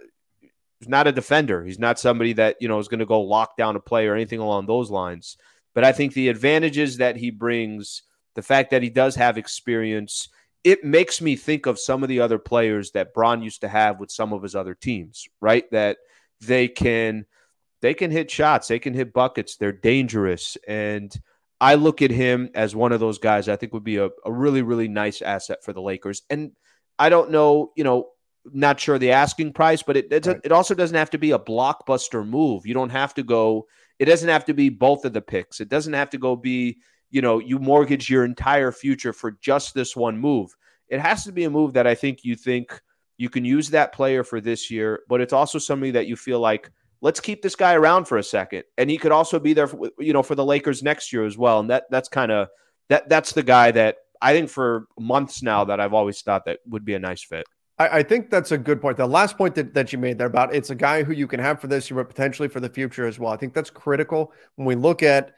he's 0.79 0.89
not 0.89 1.07
a 1.07 1.11
defender. 1.11 1.63
He's 1.63 1.79
not 1.79 1.99
somebody 1.99 2.33
that 2.33 2.57
you 2.61 2.67
know 2.67 2.79
is 2.79 2.87
going 2.87 2.99
to 2.99 3.05
go 3.05 3.21
lock 3.21 3.57
down 3.57 3.75
a 3.75 3.79
play 3.79 4.07
or 4.07 4.15
anything 4.15 4.39
along 4.39 4.65
those 4.65 4.89
lines. 4.89 5.37
But 5.73 5.83
I 5.83 5.91
think 5.91 6.13
the 6.13 6.29
advantages 6.29 6.97
that 6.97 7.17
he 7.17 7.31
brings, 7.31 8.03
the 8.35 8.41
fact 8.41 8.71
that 8.71 8.81
he 8.81 8.89
does 8.89 9.15
have 9.15 9.37
experience, 9.37 10.29
it 10.63 10.85
makes 10.85 11.21
me 11.21 11.35
think 11.35 11.65
of 11.65 11.77
some 11.77 12.01
of 12.01 12.09
the 12.09 12.21
other 12.21 12.39
players 12.39 12.91
that 12.91 13.13
Bron 13.13 13.41
used 13.41 13.61
to 13.61 13.67
have 13.67 13.99
with 13.99 14.09
some 14.09 14.31
of 14.31 14.41
his 14.41 14.55
other 14.55 14.73
teams. 14.73 15.27
Right, 15.41 15.69
that 15.71 15.97
they 16.41 16.67
can 16.67 17.25
they 17.81 17.93
can 17.93 18.11
hit 18.11 18.31
shots, 18.31 18.67
they 18.67 18.79
can 18.79 18.93
hit 18.93 19.13
buckets, 19.13 19.57
they're 19.57 19.71
dangerous. 19.71 20.57
And 20.67 21.13
I 21.61 21.75
look 21.75 22.01
at 22.01 22.11
him 22.11 22.49
as 22.55 22.75
one 22.75 22.91
of 22.91 22.99
those 22.99 23.19
guys 23.19 23.47
I 23.47 23.55
think 23.55 23.73
would 23.73 23.83
be 23.83 23.97
a, 23.97 24.09
a 24.25 24.31
really, 24.31 24.61
really 24.61 24.87
nice 24.87 25.21
asset 25.21 25.63
for 25.63 25.73
the 25.73 25.81
Lakers. 25.81 26.23
And 26.29 26.51
I 26.97 27.09
don't 27.09 27.31
know, 27.31 27.71
you 27.75 27.83
know, 27.83 28.09
not 28.53 28.79
sure 28.79 28.97
the 28.97 29.11
asking 29.11 29.53
price, 29.53 29.81
but 29.83 29.97
it 29.97 30.25
right. 30.25 30.39
it 30.43 30.51
also 30.51 30.75
doesn't 30.75 30.97
have 30.97 31.09
to 31.11 31.17
be 31.17 31.31
a 31.31 31.39
blockbuster 31.39 32.27
move. 32.27 32.65
You 32.65 32.73
don't 32.73 32.91
have 32.91 33.13
to 33.15 33.23
go. 33.23 33.67
It 33.97 34.05
doesn't 34.05 34.29
have 34.29 34.45
to 34.45 34.53
be 34.53 34.69
both 34.69 35.05
of 35.05 35.13
the 35.13 35.21
picks. 35.21 35.59
It 35.59 35.69
doesn't 35.69 35.93
have 35.93 36.09
to 36.11 36.17
go 36.17 36.35
be 36.35 36.77
you 37.09 37.21
know 37.21 37.39
you 37.39 37.59
mortgage 37.59 38.09
your 38.09 38.25
entire 38.25 38.71
future 38.71 39.13
for 39.13 39.31
just 39.41 39.73
this 39.73 39.95
one 39.95 40.17
move. 40.17 40.51
It 40.89 40.99
has 40.99 41.23
to 41.23 41.31
be 41.31 41.45
a 41.45 41.49
move 41.49 41.73
that 41.73 41.87
I 41.87 41.95
think 41.95 42.23
you 42.23 42.35
think 42.35 42.79
you 43.17 43.29
can 43.29 43.45
use 43.45 43.69
that 43.69 43.93
player 43.93 44.23
for 44.23 44.41
this 44.41 44.69
year, 44.69 45.01
but 45.07 45.21
it's 45.21 45.33
also 45.33 45.57
somebody 45.57 45.91
that 45.91 46.07
you 46.07 46.15
feel 46.15 46.39
like 46.39 46.69
let's 47.01 47.19
keep 47.19 47.41
this 47.41 47.55
guy 47.55 47.73
around 47.73 48.05
for 48.05 48.17
a 48.17 48.23
second, 48.23 48.63
and 48.77 48.89
he 48.89 48.97
could 48.97 49.11
also 49.11 49.39
be 49.39 49.53
there, 49.53 49.67
for, 49.67 49.89
you 49.99 50.13
know, 50.13 50.23
for 50.23 50.35
the 50.35 50.45
Lakers 50.45 50.83
next 50.83 51.13
year 51.13 51.25
as 51.25 51.37
well. 51.37 51.59
And 51.59 51.69
that 51.69 51.85
that's 51.89 52.09
kind 52.09 52.31
of 52.31 52.49
that 52.89 53.09
that's 53.09 53.33
the 53.33 53.43
guy 53.43 53.71
that 53.71 53.97
I 54.21 54.33
think 54.33 54.49
for 54.49 54.87
months 54.99 55.43
now 55.43 55.65
that 55.65 55.79
I've 55.79 55.93
always 55.93 56.21
thought 56.21 56.45
that 56.45 56.59
would 56.67 56.85
be 56.85 56.95
a 56.95 56.99
nice 56.99 57.23
fit. 57.23 57.45
I, 57.77 57.99
I 57.99 58.03
think 58.03 58.29
that's 58.29 58.51
a 58.51 58.57
good 58.57 58.81
point. 58.81 58.97
The 58.97 59.05
last 59.05 59.37
point 59.37 59.55
that, 59.55 59.73
that 59.73 59.91
you 59.91 59.99
made 59.99 60.17
there 60.17 60.27
about 60.27 60.55
it's 60.55 60.69
a 60.69 60.75
guy 60.75 61.03
who 61.03 61.13
you 61.13 61.27
can 61.27 61.39
have 61.39 61.59
for 61.59 61.67
this 61.67 61.89
year, 61.89 62.01
but 62.01 62.09
potentially 62.09 62.47
for 62.47 62.59
the 62.59 62.69
future 62.69 63.05
as 63.05 63.19
well. 63.19 63.31
I 63.31 63.37
think 63.37 63.53
that's 63.53 63.69
critical 63.69 64.33
when 64.55 64.65
we 64.65 64.75
look 64.75 65.03
at 65.03 65.31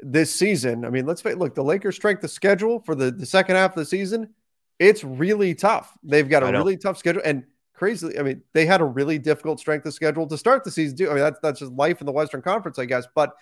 this 0.00 0.34
season. 0.34 0.84
I 0.84 0.90
mean, 0.90 1.06
let's 1.06 1.24
look 1.24 1.54
the 1.54 1.64
Lakers' 1.64 1.96
strength 1.96 2.22
of 2.22 2.30
schedule 2.30 2.80
for 2.80 2.94
the, 2.94 3.10
the 3.10 3.26
second 3.26 3.56
half 3.56 3.72
of 3.72 3.76
the 3.76 3.84
season 3.84 4.34
it's 4.78 5.02
really 5.04 5.54
tough. 5.54 5.92
They've 6.02 6.28
got 6.28 6.42
a 6.42 6.52
really 6.52 6.76
tough 6.76 6.98
schedule 6.98 7.22
and 7.24 7.44
crazy. 7.74 8.18
I 8.18 8.22
mean, 8.22 8.42
they 8.52 8.66
had 8.66 8.80
a 8.80 8.84
really 8.84 9.18
difficult 9.18 9.60
strength 9.60 9.86
of 9.86 9.94
schedule 9.94 10.26
to 10.26 10.36
start 10.36 10.64
the 10.64 10.70
season. 10.70 10.96
Too. 10.96 11.10
I 11.10 11.14
mean, 11.14 11.22
that's 11.22 11.40
that's 11.42 11.60
just 11.60 11.72
life 11.72 12.00
in 12.00 12.06
the 12.06 12.12
Western 12.12 12.42
Conference, 12.42 12.78
I 12.78 12.84
guess. 12.84 13.06
But 13.14 13.34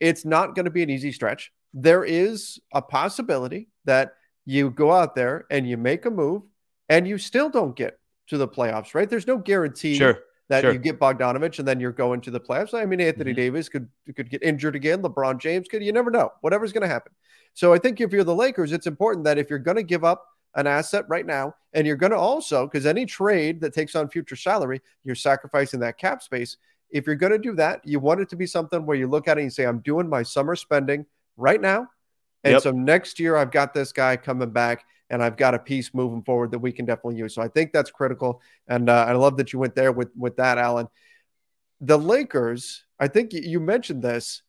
it's 0.00 0.24
not 0.24 0.54
going 0.54 0.64
to 0.64 0.70
be 0.70 0.82
an 0.82 0.90
easy 0.90 1.12
stretch. 1.12 1.52
There 1.74 2.04
is 2.04 2.58
a 2.72 2.80
possibility 2.80 3.68
that 3.84 4.14
you 4.46 4.70
go 4.70 4.92
out 4.92 5.14
there 5.14 5.46
and 5.50 5.68
you 5.68 5.76
make 5.76 6.06
a 6.06 6.10
move 6.10 6.42
and 6.88 7.06
you 7.06 7.18
still 7.18 7.50
don't 7.50 7.76
get 7.76 7.98
to 8.28 8.38
the 8.38 8.48
playoffs, 8.48 8.94
right? 8.94 9.08
There's 9.08 9.26
no 9.26 9.36
guarantee 9.36 9.96
sure, 9.96 10.20
that 10.48 10.62
sure. 10.62 10.72
you 10.72 10.78
get 10.78 10.98
Bogdanovich 10.98 11.58
and 11.58 11.68
then 11.68 11.80
you're 11.80 11.92
going 11.92 12.20
to 12.22 12.30
the 12.30 12.40
playoffs. 12.40 12.72
I 12.72 12.86
mean, 12.86 13.00
Anthony 13.00 13.32
mm-hmm. 13.32 13.36
Davis 13.36 13.68
could 13.68 13.88
could 14.14 14.30
get 14.30 14.42
injured 14.42 14.76
again. 14.76 15.02
LeBron 15.02 15.38
James 15.40 15.68
could. 15.68 15.82
You 15.82 15.92
never 15.92 16.10
know. 16.10 16.30
Whatever's 16.40 16.72
going 16.72 16.82
to 16.82 16.88
happen. 16.88 17.12
So 17.54 17.72
I 17.72 17.78
think 17.78 18.00
if 18.00 18.12
you're 18.12 18.24
the 18.24 18.34
Lakers, 18.34 18.72
it's 18.72 18.86
important 18.86 19.24
that 19.24 19.38
if 19.38 19.50
you're 19.50 19.58
going 19.58 19.76
to 19.76 19.82
give 19.82 20.04
up 20.04 20.24
an 20.54 20.66
asset 20.66 21.04
right 21.08 21.26
now. 21.26 21.54
And 21.72 21.86
you're 21.86 21.96
going 21.96 22.12
to 22.12 22.18
also, 22.18 22.66
because 22.66 22.86
any 22.86 23.06
trade 23.06 23.60
that 23.60 23.74
takes 23.74 23.94
on 23.94 24.08
future 24.08 24.36
salary, 24.36 24.80
you're 25.04 25.14
sacrificing 25.14 25.80
that 25.80 25.98
cap 25.98 26.22
space. 26.22 26.56
If 26.90 27.06
you're 27.06 27.16
going 27.16 27.32
to 27.32 27.38
do 27.38 27.54
that, 27.56 27.80
you 27.84 28.00
want 28.00 28.20
it 28.20 28.28
to 28.30 28.36
be 28.36 28.46
something 28.46 28.86
where 28.86 28.96
you 28.96 29.06
look 29.06 29.28
at 29.28 29.36
it 29.36 29.42
and 29.42 29.46
you 29.46 29.50
say, 29.50 29.64
I'm 29.64 29.80
doing 29.80 30.08
my 30.08 30.22
summer 30.22 30.56
spending 30.56 31.04
right 31.36 31.60
now. 31.60 31.86
And 32.44 32.52
yep. 32.54 32.62
so 32.62 32.70
next 32.70 33.20
year, 33.20 33.36
I've 33.36 33.50
got 33.50 33.74
this 33.74 33.92
guy 33.92 34.16
coming 34.16 34.50
back 34.50 34.84
and 35.10 35.22
I've 35.22 35.36
got 35.36 35.54
a 35.54 35.58
piece 35.58 35.92
moving 35.92 36.22
forward 36.22 36.50
that 36.52 36.58
we 36.58 36.72
can 36.72 36.86
definitely 36.86 37.16
use. 37.16 37.34
So 37.34 37.42
I 37.42 37.48
think 37.48 37.72
that's 37.72 37.90
critical. 37.90 38.40
And 38.68 38.88
uh, 38.88 39.06
I 39.08 39.12
love 39.12 39.36
that 39.38 39.52
you 39.52 39.58
went 39.58 39.74
there 39.74 39.92
with, 39.92 40.10
with 40.16 40.36
that, 40.36 40.56
Allen. 40.56 40.88
The 41.80 41.98
Lakers, 41.98 42.84
I 42.98 43.08
think 43.08 43.32
you 43.32 43.60
mentioned 43.60 44.02
this 44.02 44.42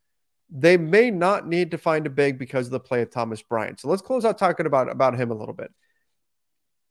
they 0.51 0.77
may 0.77 1.11
not 1.11 1.47
need 1.47 1.71
to 1.71 1.77
find 1.77 2.07
a 2.07 2.09
big 2.09 2.39
because 2.39 2.65
of 2.65 2.71
the 2.71 2.79
play 2.79 3.01
of 3.01 3.11
Thomas 3.11 3.41
Bryant. 3.41 3.79
So 3.79 3.87
let's 3.87 4.01
close 4.01 4.25
out 4.25 4.37
talking 4.37 4.65
about, 4.65 4.89
about 4.89 5.15
him 5.15 5.29
a 5.29 5.35
little 5.35 5.53
bit 5.53 5.71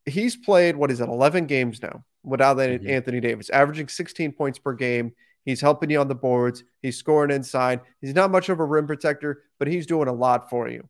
he's 0.09 0.37
played 0.37 0.77
what 0.77 0.90
is 0.90 1.01
it 1.01 1.09
11 1.09 1.47
games 1.47 1.83
now 1.83 2.05
without 2.25 2.57
mm-hmm. 2.57 2.88
Anthony 2.88 3.21
Davis, 3.21 3.51
averaging 3.51 3.88
16 3.88 4.33
points 4.33 4.59
per 4.59 4.75
game. 4.75 5.12
He's 5.44 5.61
helping 5.61 5.88
you 5.88 6.01
on 6.01 6.09
the 6.09 6.14
boards. 6.14 6.62
He's 6.83 6.99
scoring 6.99 7.31
inside. 7.31 7.81
He's 8.01 8.14
not 8.14 8.31
much 8.31 8.49
of 8.49 8.61
a 8.61 8.64
rim 8.64 8.87
protector, 8.87 9.44
but 9.59 9.68
he's 9.68 9.87
doing 9.87 10.09
a 10.09 10.12
lot 10.12 10.51
for 10.51 10.68
you. 10.68 10.88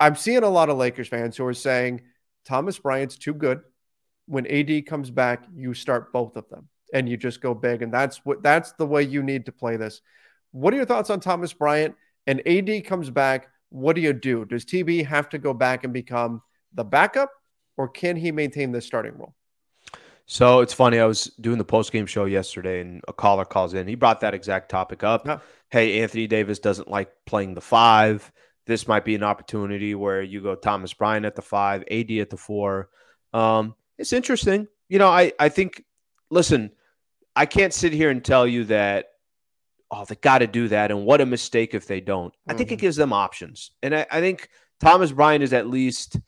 I'm 0.00 0.16
seeing 0.16 0.42
a 0.42 0.48
lot 0.48 0.68
of 0.68 0.76
Lakers 0.76 1.08
fans 1.08 1.36
who 1.36 1.46
are 1.46 1.54
saying 1.54 2.02
Thomas 2.44 2.78
Bryant's 2.78 3.16
too 3.16 3.34
good. 3.34 3.60
When 4.26 4.46
AD 4.46 4.86
comes 4.86 5.10
back, 5.10 5.46
you 5.54 5.72
start 5.72 6.12
both 6.12 6.36
of 6.36 6.48
them 6.50 6.68
and 6.92 7.08
you 7.08 7.16
just 7.16 7.40
go 7.40 7.54
big. 7.54 7.82
And 7.82 7.92
that's 7.92 8.24
what 8.24 8.42
that's 8.42 8.72
the 8.72 8.86
way 8.86 9.02
you 9.02 9.22
need 9.22 9.46
to 9.46 9.52
play 9.52 9.76
this. 9.76 10.02
What 10.52 10.72
are 10.72 10.76
your 10.76 10.86
thoughts 10.86 11.10
on 11.10 11.20
Thomas 11.20 11.52
Bryant? 11.52 11.94
And 12.26 12.46
AD 12.46 12.84
comes 12.84 13.10
back. 13.10 13.48
What 13.70 13.96
do 13.96 14.02
you 14.02 14.12
do? 14.12 14.44
Does 14.44 14.64
TB 14.64 15.06
have 15.06 15.28
to 15.30 15.38
go 15.38 15.54
back 15.54 15.84
and 15.84 15.92
become 15.92 16.42
the 16.74 16.84
backup, 16.84 17.30
or 17.78 17.88
can 17.88 18.16
he 18.16 18.30
maintain 18.32 18.72
the 18.72 18.82
starting 18.82 19.16
role? 19.16 19.34
So 20.26 20.60
it's 20.60 20.74
funny. 20.74 20.98
I 20.98 21.06
was 21.06 21.24
doing 21.40 21.56
the 21.56 21.64
post 21.64 21.90
game 21.90 22.04
show 22.04 22.26
yesterday, 22.26 22.82
and 22.82 23.02
a 23.08 23.14
caller 23.14 23.46
calls 23.46 23.72
in. 23.72 23.88
He 23.88 23.94
brought 23.94 24.20
that 24.20 24.34
exact 24.34 24.68
topic 24.68 25.02
up. 25.02 25.26
Yeah. 25.26 25.38
Hey, 25.70 26.02
Anthony 26.02 26.26
Davis 26.26 26.58
doesn't 26.58 26.88
like 26.88 27.10
playing 27.24 27.54
the 27.54 27.62
five. 27.62 28.30
This 28.66 28.86
might 28.86 29.06
be 29.06 29.14
an 29.14 29.22
opportunity 29.22 29.94
where 29.94 30.20
you 30.20 30.42
go 30.42 30.54
Thomas 30.54 30.92
Bryant 30.92 31.24
at 31.24 31.34
the 31.34 31.40
five, 31.40 31.82
AD 31.90 32.10
at 32.10 32.28
the 32.28 32.36
four. 32.36 32.90
Um, 33.32 33.74
it's 33.96 34.12
interesting. 34.12 34.68
You 34.90 34.98
know, 34.98 35.08
I 35.08 35.32
I 35.38 35.48
think. 35.48 35.84
Listen, 36.30 36.72
I 37.34 37.46
can't 37.46 37.72
sit 37.72 37.94
here 37.94 38.10
and 38.10 38.22
tell 38.22 38.46
you 38.46 38.64
that. 38.64 39.06
Oh, 39.90 40.04
they 40.04 40.16
got 40.16 40.38
to 40.38 40.46
do 40.46 40.68
that, 40.68 40.90
and 40.90 41.06
what 41.06 41.22
a 41.22 41.26
mistake 41.26 41.72
if 41.72 41.86
they 41.86 42.02
don't. 42.02 42.34
Mm-hmm. 42.34 42.50
I 42.50 42.54
think 42.54 42.70
it 42.70 42.74
mm-hmm. 42.74 42.80
gives 42.82 42.96
them 42.96 43.14
options, 43.14 43.70
and 43.82 43.94
I, 43.94 44.06
I 44.10 44.20
think 44.20 44.50
Thomas 44.78 45.10
Bryant 45.10 45.42
is 45.42 45.54
at 45.54 45.66
least 45.66 46.18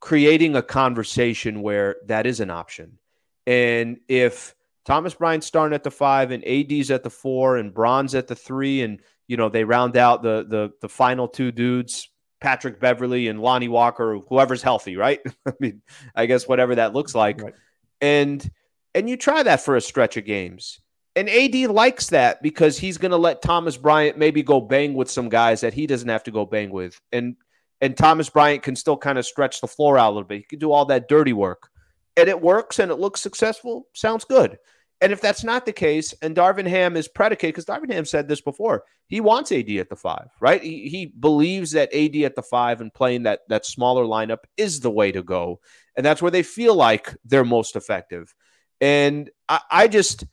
creating 0.00 0.56
a 0.56 0.62
conversation 0.62 1.62
where 1.62 1.96
that 2.06 2.26
is 2.26 2.40
an 2.40 2.50
option. 2.50 2.98
And 3.46 3.98
if 4.08 4.54
Thomas 4.84 5.14
Bryant's 5.14 5.46
starting 5.46 5.74
at 5.74 5.84
the 5.84 5.90
five 5.90 6.30
and 6.30 6.44
AD's 6.46 6.90
at 6.90 7.02
the 7.02 7.10
four 7.10 7.56
and 7.56 7.72
Bron's 7.72 8.14
at 8.14 8.26
the 8.26 8.34
three, 8.34 8.82
and 8.82 9.00
you 9.28 9.36
know 9.36 9.48
they 9.48 9.64
round 9.64 9.96
out 9.96 10.22
the 10.22 10.44
the 10.48 10.70
the 10.80 10.88
final 10.88 11.28
two 11.28 11.52
dudes, 11.52 12.08
Patrick 12.40 12.80
Beverley 12.80 13.28
and 13.28 13.40
Lonnie 13.40 13.68
Walker, 13.68 14.18
whoever's 14.28 14.62
healthy, 14.62 14.96
right? 14.96 15.20
I 15.46 15.52
mean, 15.60 15.82
I 16.14 16.26
guess 16.26 16.48
whatever 16.48 16.76
that 16.76 16.94
looks 16.94 17.14
like. 17.14 17.42
Right. 17.42 17.54
And 18.00 18.50
and 18.94 19.08
you 19.08 19.16
try 19.16 19.42
that 19.42 19.60
for 19.60 19.76
a 19.76 19.80
stretch 19.80 20.16
of 20.16 20.24
games. 20.24 20.80
And 21.16 21.28
AD 21.28 21.54
likes 21.70 22.08
that 22.08 22.40
because 22.40 22.78
he's 22.78 22.96
going 22.96 23.10
to 23.10 23.16
let 23.16 23.42
Thomas 23.42 23.76
Bryant 23.76 24.16
maybe 24.16 24.42
go 24.42 24.60
bang 24.60 24.94
with 24.94 25.10
some 25.10 25.28
guys 25.28 25.60
that 25.62 25.74
he 25.74 25.86
doesn't 25.86 26.08
have 26.08 26.22
to 26.24 26.30
go 26.30 26.46
bang 26.46 26.70
with. 26.70 27.00
And 27.12 27.36
and 27.80 27.96
Thomas 27.96 28.28
Bryant 28.28 28.62
can 28.62 28.76
still 28.76 28.96
kind 28.96 29.18
of 29.18 29.26
stretch 29.26 29.60
the 29.60 29.66
floor 29.66 29.98
out 29.98 30.10
a 30.10 30.14
little 30.14 30.28
bit. 30.28 30.38
He 30.38 30.42
can 30.44 30.58
do 30.58 30.72
all 30.72 30.86
that 30.86 31.08
dirty 31.08 31.32
work. 31.32 31.70
And 32.16 32.28
it 32.28 32.40
works 32.40 32.78
and 32.78 32.90
it 32.90 32.96
looks 32.96 33.20
successful. 33.20 33.86
Sounds 33.94 34.24
good. 34.24 34.58
And 35.00 35.12
if 35.12 35.20
that's 35.20 35.44
not 35.44 35.64
the 35.64 35.72
case, 35.72 36.12
and 36.20 36.36
Darvin 36.36 36.66
Ham 36.66 36.94
is 36.94 37.08
predicated, 37.08 37.54
because 37.54 37.64
Darvin 37.64 37.90
Ham 37.90 38.04
said 38.04 38.28
this 38.28 38.42
before, 38.42 38.84
he 39.06 39.22
wants 39.22 39.50
AD 39.50 39.70
at 39.70 39.88
the 39.88 39.96
five, 39.96 40.28
right? 40.40 40.62
He, 40.62 40.88
he 40.88 41.06
believes 41.06 41.72
that 41.72 41.94
AD 41.94 42.16
at 42.16 42.36
the 42.36 42.42
five 42.42 42.82
and 42.82 42.92
playing 42.92 43.22
that 43.22 43.40
that 43.48 43.64
smaller 43.64 44.04
lineup 44.04 44.44
is 44.58 44.80
the 44.80 44.90
way 44.90 45.10
to 45.10 45.22
go. 45.22 45.60
And 45.96 46.04
that's 46.04 46.20
where 46.20 46.30
they 46.30 46.42
feel 46.42 46.74
like 46.74 47.16
they're 47.24 47.44
most 47.44 47.76
effective. 47.76 48.34
And 48.80 49.30
I, 49.48 49.60
I 49.70 49.88
just 49.88 50.24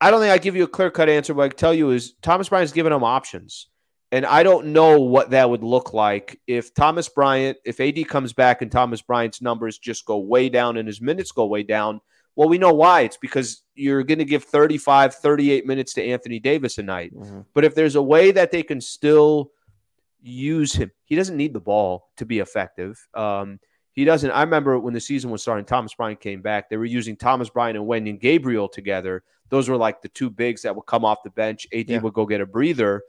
I 0.00 0.10
don't 0.10 0.20
think 0.20 0.32
I 0.32 0.38
give 0.38 0.54
you 0.56 0.64
a 0.64 0.68
clear 0.68 0.90
cut 0.90 1.08
answer. 1.08 1.32
What 1.32 1.46
I 1.46 1.48
tell 1.48 1.72
you 1.72 1.90
is 1.90 2.12
Thomas 2.20 2.50
Bryant's 2.50 2.72
giving 2.72 2.92
them 2.92 3.04
options. 3.04 3.68
And 4.12 4.24
I 4.24 4.42
don't 4.42 4.66
know 4.66 5.00
what 5.00 5.30
that 5.30 5.50
would 5.50 5.64
look 5.64 5.92
like 5.92 6.40
if 6.46 6.72
Thomas 6.72 7.08
Bryant, 7.08 7.58
if 7.64 7.80
AD 7.80 8.06
comes 8.06 8.32
back 8.32 8.62
and 8.62 8.70
Thomas 8.70 9.02
Bryant's 9.02 9.42
numbers 9.42 9.78
just 9.78 10.04
go 10.04 10.18
way 10.18 10.48
down 10.48 10.76
and 10.76 10.86
his 10.86 11.00
minutes 11.00 11.32
go 11.32 11.46
way 11.46 11.62
down. 11.62 12.00
Well, 12.36 12.48
we 12.48 12.58
know 12.58 12.72
why. 12.72 13.02
It's 13.02 13.16
because 13.16 13.62
you're 13.74 14.02
going 14.02 14.18
to 14.18 14.24
give 14.24 14.44
35, 14.44 15.14
38 15.14 15.66
minutes 15.66 15.94
to 15.94 16.04
Anthony 16.04 16.38
Davis 16.38 16.78
a 16.78 16.82
night. 16.82 17.14
Mm-hmm. 17.14 17.40
But 17.54 17.64
if 17.64 17.74
there's 17.74 17.96
a 17.96 18.02
way 18.02 18.30
that 18.32 18.50
they 18.50 18.62
can 18.62 18.80
still 18.80 19.52
use 20.20 20.72
him, 20.72 20.90
he 21.04 21.16
doesn't 21.16 21.36
need 21.36 21.52
the 21.52 21.60
ball 21.60 22.10
to 22.16 22.26
be 22.26 22.40
effective. 22.40 23.06
Um, 23.14 23.60
he 23.92 24.04
doesn't. 24.04 24.30
I 24.32 24.42
remember 24.42 24.78
when 24.78 24.94
the 24.94 25.00
season 25.00 25.30
was 25.30 25.42
starting, 25.42 25.64
Thomas 25.64 25.94
Bryant 25.94 26.20
came 26.20 26.42
back. 26.42 26.68
They 26.68 26.76
were 26.76 26.84
using 26.84 27.16
Thomas 27.16 27.48
Bryant 27.48 27.78
and 27.78 27.86
Wenyen 27.86 28.20
Gabriel 28.20 28.68
together. 28.68 29.22
Those 29.50 29.68
were 29.68 29.76
like 29.76 30.02
the 30.02 30.08
two 30.08 30.30
bigs 30.30 30.62
that 30.62 30.74
would 30.74 30.86
come 30.86 31.04
off 31.04 31.22
the 31.22 31.30
bench. 31.30 31.66
AD 31.72 31.88
yeah. 31.88 31.98
would 32.00 32.14
go 32.14 32.26
get 32.26 32.40
a 32.40 32.46
breather 32.46 33.02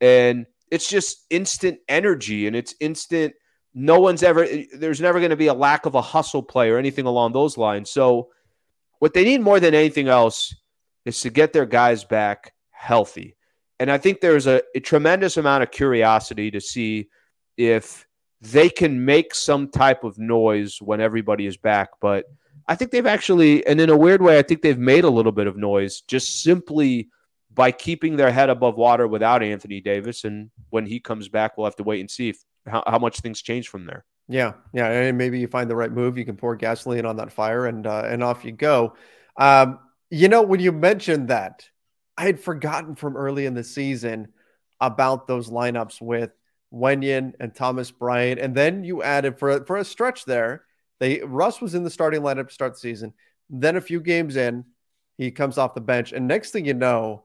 and 0.00 0.46
it's 0.70 0.88
just 0.88 1.26
instant 1.30 1.80
energy 1.88 2.46
and 2.46 2.56
it's 2.56 2.74
instant 2.80 3.34
no 3.74 4.00
one's 4.00 4.22
ever 4.22 4.46
there's 4.74 5.00
never 5.00 5.18
going 5.18 5.30
to 5.30 5.36
be 5.36 5.46
a 5.46 5.54
lack 5.54 5.86
of 5.86 5.94
a 5.94 6.02
hustle 6.02 6.42
play 6.42 6.70
or 6.70 6.78
anything 6.78 7.06
along 7.06 7.32
those 7.32 7.56
lines. 7.56 7.90
So 7.90 8.30
what 8.98 9.14
they 9.14 9.24
need 9.24 9.40
more 9.40 9.60
than 9.60 9.74
anything 9.74 10.08
else 10.08 10.54
is 11.04 11.20
to 11.20 11.30
get 11.30 11.52
their 11.52 11.66
guys 11.66 12.04
back 12.04 12.52
healthy. 12.70 13.36
And 13.78 13.90
i 13.90 13.98
think 13.98 14.20
there's 14.20 14.46
a, 14.46 14.62
a 14.74 14.80
tremendous 14.80 15.36
amount 15.36 15.62
of 15.62 15.70
curiosity 15.70 16.50
to 16.50 16.60
see 16.60 17.08
if 17.56 18.06
they 18.40 18.68
can 18.70 19.04
make 19.04 19.34
some 19.34 19.68
type 19.68 20.02
of 20.02 20.18
noise 20.18 20.78
when 20.80 21.00
everybody 21.00 21.46
is 21.46 21.56
back. 21.56 21.90
But 22.00 22.24
i 22.66 22.74
think 22.74 22.90
they've 22.90 23.06
actually 23.06 23.64
and 23.66 23.80
in 23.80 23.90
a 23.90 23.96
weird 23.96 24.20
way 24.22 24.38
i 24.38 24.42
think 24.42 24.62
they've 24.62 24.78
made 24.78 25.04
a 25.04 25.10
little 25.10 25.32
bit 25.32 25.46
of 25.46 25.56
noise 25.56 26.02
just 26.02 26.42
simply 26.42 27.08
by 27.52 27.72
keeping 27.72 28.16
their 28.16 28.30
head 28.30 28.50
above 28.50 28.76
water 28.76 29.06
without 29.06 29.42
Anthony 29.42 29.80
Davis. 29.80 30.24
And 30.24 30.50
when 30.70 30.86
he 30.86 31.00
comes 31.00 31.28
back, 31.28 31.56
we'll 31.56 31.66
have 31.66 31.76
to 31.76 31.82
wait 31.82 32.00
and 32.00 32.10
see 32.10 32.28
if, 32.28 32.44
how, 32.66 32.82
how 32.86 32.98
much 32.98 33.20
things 33.20 33.42
change 33.42 33.68
from 33.68 33.86
there. 33.86 34.04
Yeah, 34.28 34.52
yeah, 34.72 34.86
and 34.86 35.18
maybe 35.18 35.40
you 35.40 35.48
find 35.48 35.68
the 35.68 35.74
right 35.74 35.90
move. 35.90 36.16
You 36.16 36.24
can 36.24 36.36
pour 36.36 36.54
gasoline 36.54 37.04
on 37.04 37.16
that 37.16 37.32
fire, 37.32 37.66
and 37.66 37.84
uh, 37.84 38.04
and 38.06 38.22
off 38.22 38.44
you 38.44 38.52
go. 38.52 38.94
Um, 39.36 39.80
you 40.08 40.28
know, 40.28 40.42
when 40.42 40.60
you 40.60 40.70
mentioned 40.70 41.28
that, 41.28 41.68
I 42.16 42.26
had 42.26 42.38
forgotten 42.38 42.94
from 42.94 43.16
early 43.16 43.46
in 43.46 43.54
the 43.54 43.64
season 43.64 44.28
about 44.80 45.26
those 45.26 45.50
lineups 45.50 46.00
with 46.00 46.30
Wenyen 46.72 47.32
and 47.40 47.52
Thomas 47.52 47.90
Bryant, 47.90 48.38
and 48.38 48.54
then 48.54 48.84
you 48.84 49.02
added 49.02 49.36
for 49.36 49.64
for 49.64 49.78
a 49.78 49.84
stretch 49.84 50.24
there. 50.26 50.64
They 51.00 51.22
Russ 51.22 51.60
was 51.60 51.74
in 51.74 51.82
the 51.82 51.90
starting 51.90 52.20
lineup 52.20 52.48
to 52.48 52.54
start 52.54 52.74
the 52.74 52.78
season. 52.78 53.14
Then 53.48 53.74
a 53.74 53.80
few 53.80 54.00
games 54.00 54.36
in, 54.36 54.64
he 55.18 55.32
comes 55.32 55.58
off 55.58 55.74
the 55.74 55.80
bench, 55.80 56.12
and 56.12 56.28
next 56.28 56.52
thing 56.52 56.66
you 56.66 56.74
know, 56.74 57.24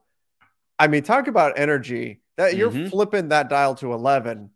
I 0.78 0.88
mean, 0.88 1.04
talk 1.04 1.28
about 1.28 1.58
energy. 1.58 2.22
That 2.38 2.58
you're 2.58 2.72
mm-hmm. 2.72 2.90
flipping 2.90 3.30
that 3.30 3.50
dial 3.50 3.76
to 3.76 3.94
11. 3.94 4.50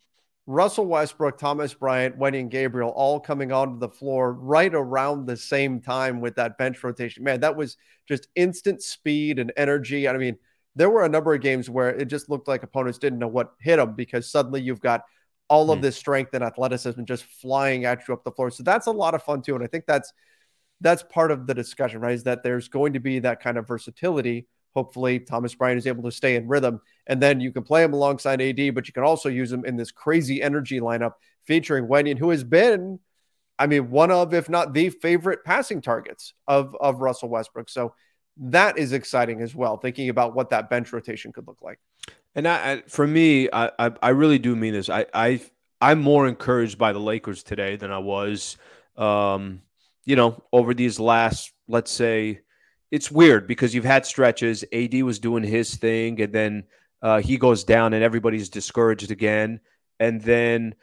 Russell 0.46 0.88
Westbrook, 0.88 1.38
Thomas 1.38 1.74
Bryant, 1.74 2.18
Wenyen 2.18 2.50
Gabriel 2.50 2.90
all 2.90 3.20
coming 3.20 3.52
onto 3.52 3.80
the 3.80 3.88
floor 3.88 4.34
right 4.34 4.74
around 4.74 5.26
the 5.28 5.38
same 5.38 5.80
time 5.80 6.20
with 6.22 6.36
that 6.36 6.58
bench 6.58 6.84
rotation. 6.84 7.24
Man, 7.24 7.40
that 7.42 7.56
was 7.56 7.78
just 8.08 8.28
instant 8.36 8.82
speed 8.82 9.38
and 9.38 9.54
energy. 9.56 10.10
I 10.10 10.18
mean, 10.18 10.38
there 10.76 10.90
were 10.90 11.06
a 11.06 11.10
number 11.10 11.34
of 11.34 11.42
games 11.42 11.70
where 11.70 11.90
it 11.90 12.06
just 12.06 12.30
looked 12.30 12.48
like 12.48 12.64
opponents 12.64 12.98
didn't 12.98 13.20
know 13.20 13.28
what 13.28 13.54
hit 13.60 13.78
them 13.78 13.94
because 13.94 14.30
suddenly 14.30 14.62
you've 14.62 14.82
got 14.82 15.04
all 15.50 15.72
of 15.72 15.82
this 15.82 15.98
strength 15.98 16.34
and 16.34 16.44
athleticism 16.44 17.04
just 17.06 17.24
flying 17.24 17.86
at 17.86 18.08
you 18.08 18.14
up 18.14 18.24
the 18.24 18.32
floor. 18.32 18.52
So 18.52 18.64
that's 18.64 18.88
a 18.88 18.92
lot 18.92 19.16
of 19.16 19.24
fun 19.24 19.42
too. 19.42 19.56
And 19.56 19.64
I 19.64 19.68
think 19.68 19.86
that's 19.86 20.14
that's 20.82 21.04
part 21.04 21.32
of 21.32 21.48
the 21.48 21.54
discussion, 21.54 22.02
right? 22.02 22.14
Is 22.14 22.24
that 22.24 22.44
there's 22.44 22.70
going 22.70 22.94
to 22.94 23.00
be 23.00 23.20
that 23.20 23.42
kind 23.42 23.58
of 23.58 23.68
versatility 23.68 24.48
Hopefully, 24.76 25.20
Thomas 25.20 25.56
Bryant 25.56 25.78
is 25.78 25.88
able 25.88 26.04
to 26.04 26.12
stay 26.12 26.36
in 26.36 26.48
rhythm. 26.48 26.82
And 27.08 27.22
then 27.22 27.40
you 27.40 27.52
can 27.52 27.64
play 27.64 27.84
him 27.84 27.94
alongside 27.94 28.42
AD, 28.42 28.76
but 28.76 28.88
you 28.88 28.94
can 28.94 29.04
also 29.04 29.30
use 29.30 29.52
him 29.52 29.66
in 29.66 29.76
this 29.76 29.92
crazy 29.92 30.42
energy 30.42 30.80
lineup 30.80 31.14
featuring 31.44 31.88
Wenyen, 31.88 32.18
who 32.18 32.30
has 32.30 32.44
been, 32.44 33.00
I 33.58 33.68
mean, 33.68 33.90
one 33.90 34.12
of, 34.12 34.34
if 34.34 34.48
not 34.48 34.74
the 34.74 34.90
favorite 34.90 35.44
passing 35.44 35.82
targets 35.82 36.34
of, 36.48 36.76
of 36.80 37.02
Russell 37.02 37.30
Westbrook. 37.30 37.70
So 37.70 37.94
that 38.38 38.78
is 38.78 38.94
exciting 38.94 39.42
as 39.42 39.56
well, 39.56 39.78
thinking 39.78 40.10
about 40.10 40.36
what 40.36 40.52
that 40.52 40.70
bench 40.70 40.94
rotation 40.94 41.34
could 41.34 41.48
look 41.48 41.62
like. 41.62 41.80
And 42.36 42.48
I, 42.48 42.82
for 42.88 43.08
me, 43.08 43.50
I, 43.52 43.72
I, 43.80 43.92
I 44.02 44.10
really 44.10 44.40
do 44.40 44.56
mean 44.56 44.74
this. 44.74 44.90
I, 44.90 45.08
I, 45.14 45.42
I'm 45.82 46.02
more 46.02 46.28
encouraged 46.28 46.78
by 46.78 46.94
the 46.94 47.00
Lakers 47.00 47.44
today 47.44 47.76
than 47.76 47.92
I 47.92 47.98
was, 47.98 48.58
um, 48.96 49.62
you 50.06 50.16
know, 50.16 50.44
over 50.54 50.74
these 50.74 51.00
last, 51.00 51.52
let's 51.68 51.92
say, 51.92 52.42
it's 52.92 53.12
weird 53.12 53.48
because 53.48 53.74
you've 53.76 53.86
had 53.86 54.06
stretches. 54.06 54.64
AD 54.74 55.04
was 55.04 55.20
doing 55.20 55.44
his 55.44 55.76
thing, 55.76 56.22
and 56.22 56.34
then 56.34 56.64
uh, 57.02 57.22
he 57.22 57.38
goes 57.38 57.64
down, 57.64 57.94
and 57.94 58.04
everybody's 58.04 58.50
discouraged 58.50 59.12
again. 59.12 59.60
And 60.00 60.22
then 60.22 60.76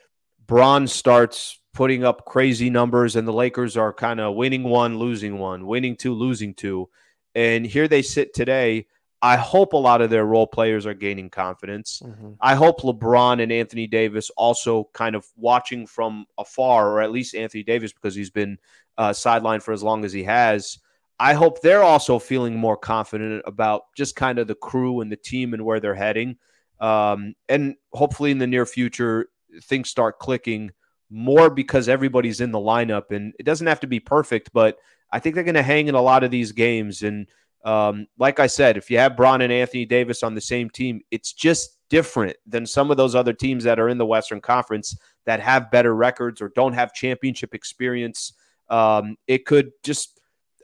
Bron 0.47 0.87
starts 0.87 1.59
putting 1.75 2.05
up 2.05 2.25
crazy 2.25 2.71
numbers, 2.71 3.17
and 3.17 3.27
the 3.27 3.33
Lakers 3.33 3.77
are 3.77 3.93
kind 3.93 4.21
of 4.21 4.35
winning 4.35 4.63
one, 4.63 4.99
losing 4.99 5.39
one, 5.39 5.67
winning 5.67 5.97
two, 5.97 6.15
losing 6.15 6.55
two. 6.55 6.89
And 7.35 7.67
here 7.67 7.89
they 7.89 8.03
sit 8.03 8.35
today. 8.35 8.87
I 9.21 9.37
hope 9.37 9.73
a 9.73 9.79
lot 9.79 10.03
of 10.03 10.11
their 10.11 10.25
role 10.25 10.47
players 10.47 10.87
are 10.87 10.95
gaining 10.95 11.31
confidence. 11.31 12.01
Mm-hmm. 12.05 12.33
I 12.41 12.55
hope 12.55 12.83
LeBron 12.83 13.43
and 13.43 13.51
Anthony 13.51 13.87
Davis 13.87 14.31
also 14.37 14.89
kind 14.93 15.17
of 15.17 15.27
watching 15.37 15.87
from 15.87 16.27
afar, 16.39 16.91
or 16.91 17.01
at 17.01 17.11
least 17.11 17.35
Anthony 17.35 17.63
Davis 17.63 17.93
because 17.93 18.15
he's 18.15 18.31
been 18.31 18.59
uh, 18.97 19.11
sidelined 19.11 19.63
for 19.63 19.73
as 19.73 19.83
long 19.83 20.05
as 20.05 20.13
he 20.13 20.25
has 20.25 20.79
I 21.19 21.35
hope 21.35 21.61
they're 21.61 21.83
also 21.83 22.19
feeling 22.19 22.57
more 22.57 22.77
confident 22.77 23.43
about 23.47 23.83
just 23.97 24.17
kind 24.17 24.39
of 24.39 24.47
the 24.47 24.55
crew 24.55 25.01
and 25.01 25.11
the 25.11 25.17
team 25.17 25.55
and 25.55 25.65
where 25.65 25.81
they're 25.81 25.95
heading. 25.95 26.37
Um, 26.81 27.35
and 27.49 27.77
hopefully 27.93 28.31
in 28.31 28.39
the 28.39 28.47
near 28.47 28.67
future, 28.67 29.29
things 29.63 29.89
start 29.89 30.19
clicking 30.19 30.73
more 31.09 31.51
because 31.51 31.89
everybody's 31.89 32.41
in 32.41 32.53
the 32.53 32.59
lineup. 32.59 33.11
And 33.11 33.35
it 33.39 33.45
doesn't 33.45 33.67
have 33.67 33.81
to 33.81 33.87
be 33.87 34.01
perfect, 34.01 34.51
but 34.53 34.79
I 35.11 35.19
think 35.19 35.35
they're 35.35 35.45
going 35.45 35.55
to 35.55 35.63
hang 35.63 35.89
in 35.89 35.95
a 35.95 36.03
lot 36.03 36.25
of 36.25 36.31
these 36.31 36.53
games. 36.53 37.03
And 37.03 37.27
Um, 37.65 38.07
like 38.17 38.39
I 38.39 38.47
said, 38.47 38.77
if 38.77 38.91
you 38.91 38.99
have 38.99 39.17
Bron 39.17 39.43
and 39.43 39.53
Anthony 39.53 39.87
Davis 39.87 40.23
on 40.23 40.35
the 40.35 40.41
same 40.41 40.71
team, 40.71 41.01
it's 41.11 41.33
just 41.33 41.79
different 41.89 42.37
than 42.47 42.65
some 42.67 42.93
of 42.93 42.97
those 42.97 43.17
other 43.17 43.33
teams 43.33 43.65
that 43.65 43.81
are 43.81 43.89
in 43.89 43.99
the 43.99 44.07
Western 44.07 44.41
Conference 44.41 44.97
that 45.25 45.41
have 45.41 45.71
better 45.71 45.93
records 45.93 46.41
or 46.41 46.53
don't 46.55 46.75
have 46.75 46.93
championship 46.93 47.55
experience. 47.55 48.35
Um, 48.69 49.17
it 49.27 49.47
could 49.47 49.73
just, 49.83 50.16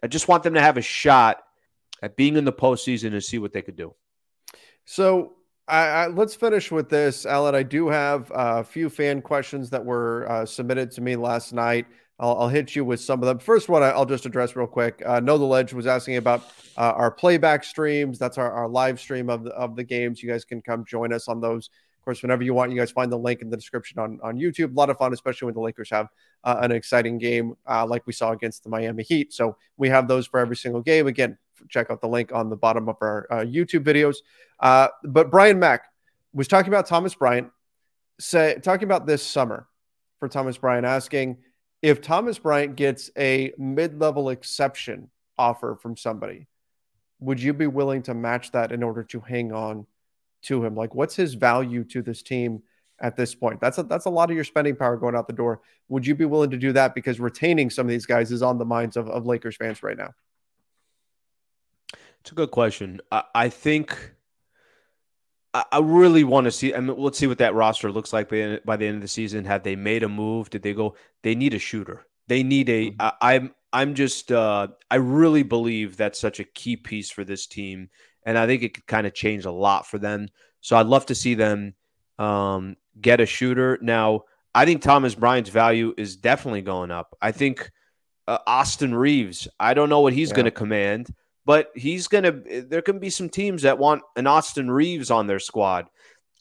I 0.03 0.09
just 0.09 0.29
want 0.29 0.43
them 0.43 0.55
to 0.55 0.61
have 0.61 0.77
a 0.77 0.83
shot 0.83 1.43
at 2.03 2.17
being 2.17 2.37
in 2.37 2.45
the 2.45 2.53
postseason 2.53 3.12
and 3.12 3.23
see 3.23 3.38
what 3.38 3.53
they 3.53 3.62
could 3.62 3.77
do. 3.77 3.95
So 4.85 5.35
I, 5.69 5.87
I, 5.87 6.07
let's 6.09 6.35
finish 6.35 6.71
with 6.71 6.88
this, 6.88 7.25
Allen. 7.25 7.55
I 7.55 7.62
do 7.62 7.88
have 7.88 8.31
a 8.35 8.65
few 8.65 8.91
fan 8.91 9.23
questions 9.23 9.71
that 9.71 9.85
were 9.85 10.29
uh, 10.29 10.45
submitted 10.45 10.91
to 10.93 11.01
me 11.01 11.17
last 11.17 11.53
night. 11.53 11.87
I'll, 12.19 12.37
I'll, 12.41 12.49
hit 12.49 12.77
you 12.77 12.85
with 12.85 13.01
some 13.01 13.23
of 13.23 13.27
them. 13.27 13.38
First 13.38 13.69
one, 13.69 13.83
I'll 13.83 14.05
just 14.05 14.27
address 14.27 14.55
real 14.55 14.67
quick. 14.67 15.03
Uh, 15.05 15.21
know 15.21 15.38
the 15.38 15.45
Ledge 15.45 15.73
was 15.73 15.87
asking 15.87 16.17
about 16.17 16.43
uh, 16.77 16.93
our 16.93 17.11
playback 17.11 17.65
streams. 17.65 18.19
That's 18.19 18.38
our, 18.38 18.51
our 18.51 18.69
live 18.69 19.01
stream 19.01 19.31
of 19.31 19.45
the, 19.45 19.51
of 19.51 19.77
the 19.77 19.85
games. 19.85 20.23
You 20.23 20.29
guys 20.29 20.45
can 20.45 20.62
come 20.62 20.85
join 20.85 21.12
us 21.12 21.29
on 21.29 21.41
those. 21.41 21.71
Of 22.03 22.07
course, 22.07 22.23
whenever 22.23 22.43
you 22.43 22.53
want, 22.53 22.73
you 22.73 22.77
guys 22.77 22.91
find 22.91 23.12
the 23.12 23.17
link 23.17 23.43
in 23.43 23.49
the 23.49 23.57
description 23.57 24.01
on, 24.01 24.19
on 24.25 24.37
YouTube. 24.37 24.73
A 24.73 24.75
lot 24.75 24.91
of 24.91 24.99
fun, 24.99 25.12
especially 25.12 25.47
when 25.47 25.55
the 25.55 25.61
Lakers 25.61 25.88
have 25.91 26.09
uh, 26.43 26.57
an 26.61 26.73
exciting 26.73 27.17
game 27.17 27.55
uh, 27.65 27.87
like 27.87 28.05
we 28.09 28.12
saw 28.12 28.33
against 28.33 28.65
the 28.65 28.71
Miami 28.71 29.05
Heat. 29.05 29.33
So 29.33 29.57
we 29.77 29.88
have 29.91 30.09
those 30.09 30.27
for 30.27 30.41
every 30.41 30.57
single 30.57 30.83
game. 30.83 31.07
Again, 31.07 31.38
check 31.69 31.91
out 31.91 32.01
the 32.01 32.09
link 32.09 32.33
on 32.33 32.51
the 32.51 32.57
bottom 32.57 32.88
of 32.88 32.97
our 33.01 33.29
uh, 33.31 33.37
YouTube 33.45 33.85
videos. 33.85 34.17
Uh, 34.59 34.88
but 35.05 35.31
Brian 35.31 35.61
Mack 35.61 35.85
was 36.33 36.49
talking 36.49 36.73
about 36.73 36.87
Thomas 36.87 37.15
Bryant, 37.15 37.53
say 38.19 38.59
talking 38.61 38.83
about 38.83 39.07
this 39.07 39.25
summer 39.25 39.69
for 40.19 40.29
Thomas 40.29 40.59
Bryant, 40.59 40.85
asking 40.85 41.37
if 41.83 42.01
Thomas 42.03 42.37
Bryant 42.37 42.75
gets 42.75 43.12
a 43.17 43.53
mid-level 43.59 44.31
exception 44.31 45.09
offer 45.38 45.79
from 45.81 45.97
somebody, 45.97 46.49
would 47.21 47.41
you 47.41 47.53
be 47.53 47.69
willing 47.69 48.03
to 48.03 48.15
match 48.15 48.51
that 48.51 48.73
in 48.73 48.83
order 48.83 49.05
to 49.05 49.21
hang 49.21 49.53
on 49.53 49.87
to 50.43 50.65
him? 50.65 50.75
Like, 50.75 50.95
what's 50.95 51.17
his 51.17 51.35
value 51.35 51.85
to 51.85 52.03
this 52.03 52.23
team 52.23 52.63
at 53.01 53.17
this 53.17 53.35
point? 53.35 53.61
That's 53.61 53.79
a, 53.79 53.83
that's 53.83 54.07
a 54.07 54.11
lot 54.11 54.31
of 54.31 54.35
your 54.35 54.45
spending 54.45 54.77
power 54.77 54.97
going 54.97 55.15
out 55.15 55.27
the 55.27 55.33
door. 55.33 55.61
Would 55.89 56.07
you 56.07 56.15
be 56.15 56.25
willing 56.25 56.51
to 56.51 56.57
do 56.57 56.73
that 56.73 56.95
because 56.95 57.21
retaining 57.21 57.71
some 57.71 57.87
of 57.87 57.91
these 57.91 58.07
guys 58.07 58.33
is 58.33 58.43
on 58.43 58.59
the 58.59 58.65
minds 58.65 58.97
of, 58.97 59.09
of 59.09 59.27
Lakers 59.27 59.57
fans 59.57 59.83
right 59.83 59.97
now? 59.97 60.13
It's 62.21 62.33
a 62.33 62.37
good 62.37 62.51
question. 62.51 63.01
I, 63.11 63.25
I 63.35 63.49
think 63.49 64.15
I, 65.55 65.65
I 65.73 65.79
really 65.81 66.25
want 66.25 66.45
to 66.45 66.51
see. 66.51 66.75
I 66.75 66.81
mean, 66.81 66.97
let's 66.97 67.19
see 67.19 67.27
what 67.27 67.39
that 67.39 67.55
roster 67.55 67.91
looks 67.91 68.13
like 68.13 68.29
by, 68.29 68.61
by 68.65 68.77
the 68.77 68.87
end 68.87 68.97
of 68.97 69.03
the 69.03 69.09
season. 69.09 69.45
Have 69.45 69.63
they 69.63 69.77
made 69.77 70.03
a 70.03 70.09
move? 70.09 70.51
Did 70.51 70.63
they 70.63 70.75
go? 70.75 70.97
They 71.23 71.35
need 71.35 71.55
a 71.55 71.59
shooter. 71.59 72.07
They 72.29 72.43
need 72.43 72.69
a. 72.69 72.91
Mm-hmm. 72.91 73.01
I, 73.01 73.35
I'm 73.35 73.55
I'm 73.73 73.95
just 73.95 74.31
uh, 74.31 74.69
I 74.91 74.97
really 74.97 75.43
believe 75.43 75.97
that's 75.97 76.19
such 76.19 76.41
a 76.41 76.45
key 76.45 76.77
piece 76.77 77.11
for 77.11 77.25
this 77.25 77.47
team, 77.47 77.91
and 78.25 78.39
I 78.39 78.47
think 78.47 78.63
it 78.63 78.75
could 78.75 78.87
kind 78.87 79.07
of 79.07 79.15
change 79.15 79.45
a 79.45 79.51
lot 79.51 79.87
for 79.87 79.99
them. 79.99 80.29
So 80.61 80.77
I'd 80.77 80.87
love 80.87 81.07
to 81.07 81.15
see 81.15 81.35
them 81.35 81.75
um, 82.19 82.77
get 83.01 83.21
a 83.21 83.27
shooter. 83.27 83.79
Now 83.81 84.23
I 84.55 84.65
think 84.65 84.83
Thomas 84.83 85.15
Bryant's 85.15 85.51
value 85.51 85.95
is 85.97 86.17
definitely 86.17 86.63
going 86.63 86.91
up. 86.91 87.17
I 87.21 87.33
think 87.33 87.71
uh, 88.29 88.39
Austin 88.47 88.95
Reaves, 88.95 89.49
I 89.59 89.75
don't 89.75 89.89
know 89.89 90.01
what 90.01 90.13
he's 90.13 90.31
yeah. 90.31 90.37
going 90.37 90.45
to 90.45 90.51
command 90.51 91.13
but 91.45 91.71
he's 91.75 92.09
going 92.09 92.25
to, 92.25 92.63
there 92.69 92.83
can 92.83 92.99
be 92.99 93.11
some 93.11 93.29
teams 93.29 93.63
that 93.63 93.79
want 93.79 94.03
an 94.17 94.27
Austin 94.27 94.71
Reaves 94.71 95.11
on 95.11 95.27
their 95.27 95.41
squad. 95.41 95.87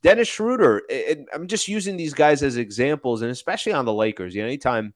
Dennis 0.04 0.28
Schroeder, 0.28 0.82
it, 0.90 1.26
I'm 1.34 1.48
just 1.48 1.68
using 1.68 1.98
these 1.98 2.14
guys 2.14 2.44
as 2.44 2.58
examples, 2.58 3.22
and 3.22 3.32
especially 3.32 3.74
on 3.74 3.86
the 3.86 3.94
Lakers. 3.94 4.34
You 4.34 4.42
know, 4.42 4.48
anytime 4.48 4.94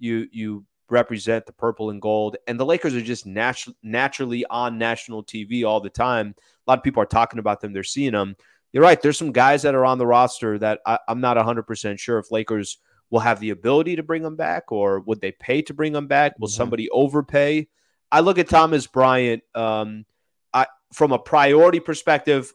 you 0.00 0.26
you 0.32 0.64
represent 0.90 1.46
the 1.46 1.52
purple 1.52 1.90
and 1.90 2.00
gold, 2.00 2.36
and 2.46 2.58
the 2.58 2.66
Lakers 2.66 2.94
are 2.94 3.02
just 3.02 3.26
natu- 3.26 3.74
naturally 3.82 4.44
on 4.46 4.78
national 4.78 5.24
TV 5.24 5.64
all 5.64 5.80
the 5.80 5.90
time. 5.90 6.34
A 6.38 6.70
lot 6.70 6.78
of 6.78 6.84
people 6.84 7.02
are 7.02 7.06
talking 7.06 7.38
about 7.38 7.60
them; 7.60 7.72
they're 7.72 7.82
seeing 7.82 8.12
them. 8.12 8.36
You're 8.72 8.82
right. 8.82 9.00
There's 9.00 9.18
some 9.18 9.32
guys 9.32 9.62
that 9.62 9.74
are 9.74 9.84
on 9.84 9.98
the 9.98 10.06
roster 10.06 10.58
that 10.58 10.80
I, 10.84 10.98
I'm 11.08 11.20
not 11.20 11.36
100 11.36 11.62
percent 11.64 12.00
sure 12.00 12.18
if 12.18 12.30
Lakers 12.30 12.78
will 13.10 13.20
have 13.20 13.40
the 13.40 13.50
ability 13.50 13.96
to 13.96 14.02
bring 14.02 14.22
them 14.22 14.36
back, 14.36 14.70
or 14.72 15.00
would 15.00 15.20
they 15.20 15.32
pay 15.32 15.62
to 15.62 15.74
bring 15.74 15.92
them 15.92 16.06
back? 16.06 16.38
Will 16.38 16.48
mm-hmm. 16.48 16.56
somebody 16.56 16.90
overpay? 16.90 17.68
I 18.10 18.20
look 18.20 18.38
at 18.38 18.48
Thomas 18.48 18.86
Bryant 18.86 19.42
um, 19.54 20.04
I, 20.52 20.66
from 20.92 21.12
a 21.12 21.18
priority 21.18 21.80
perspective. 21.80 22.52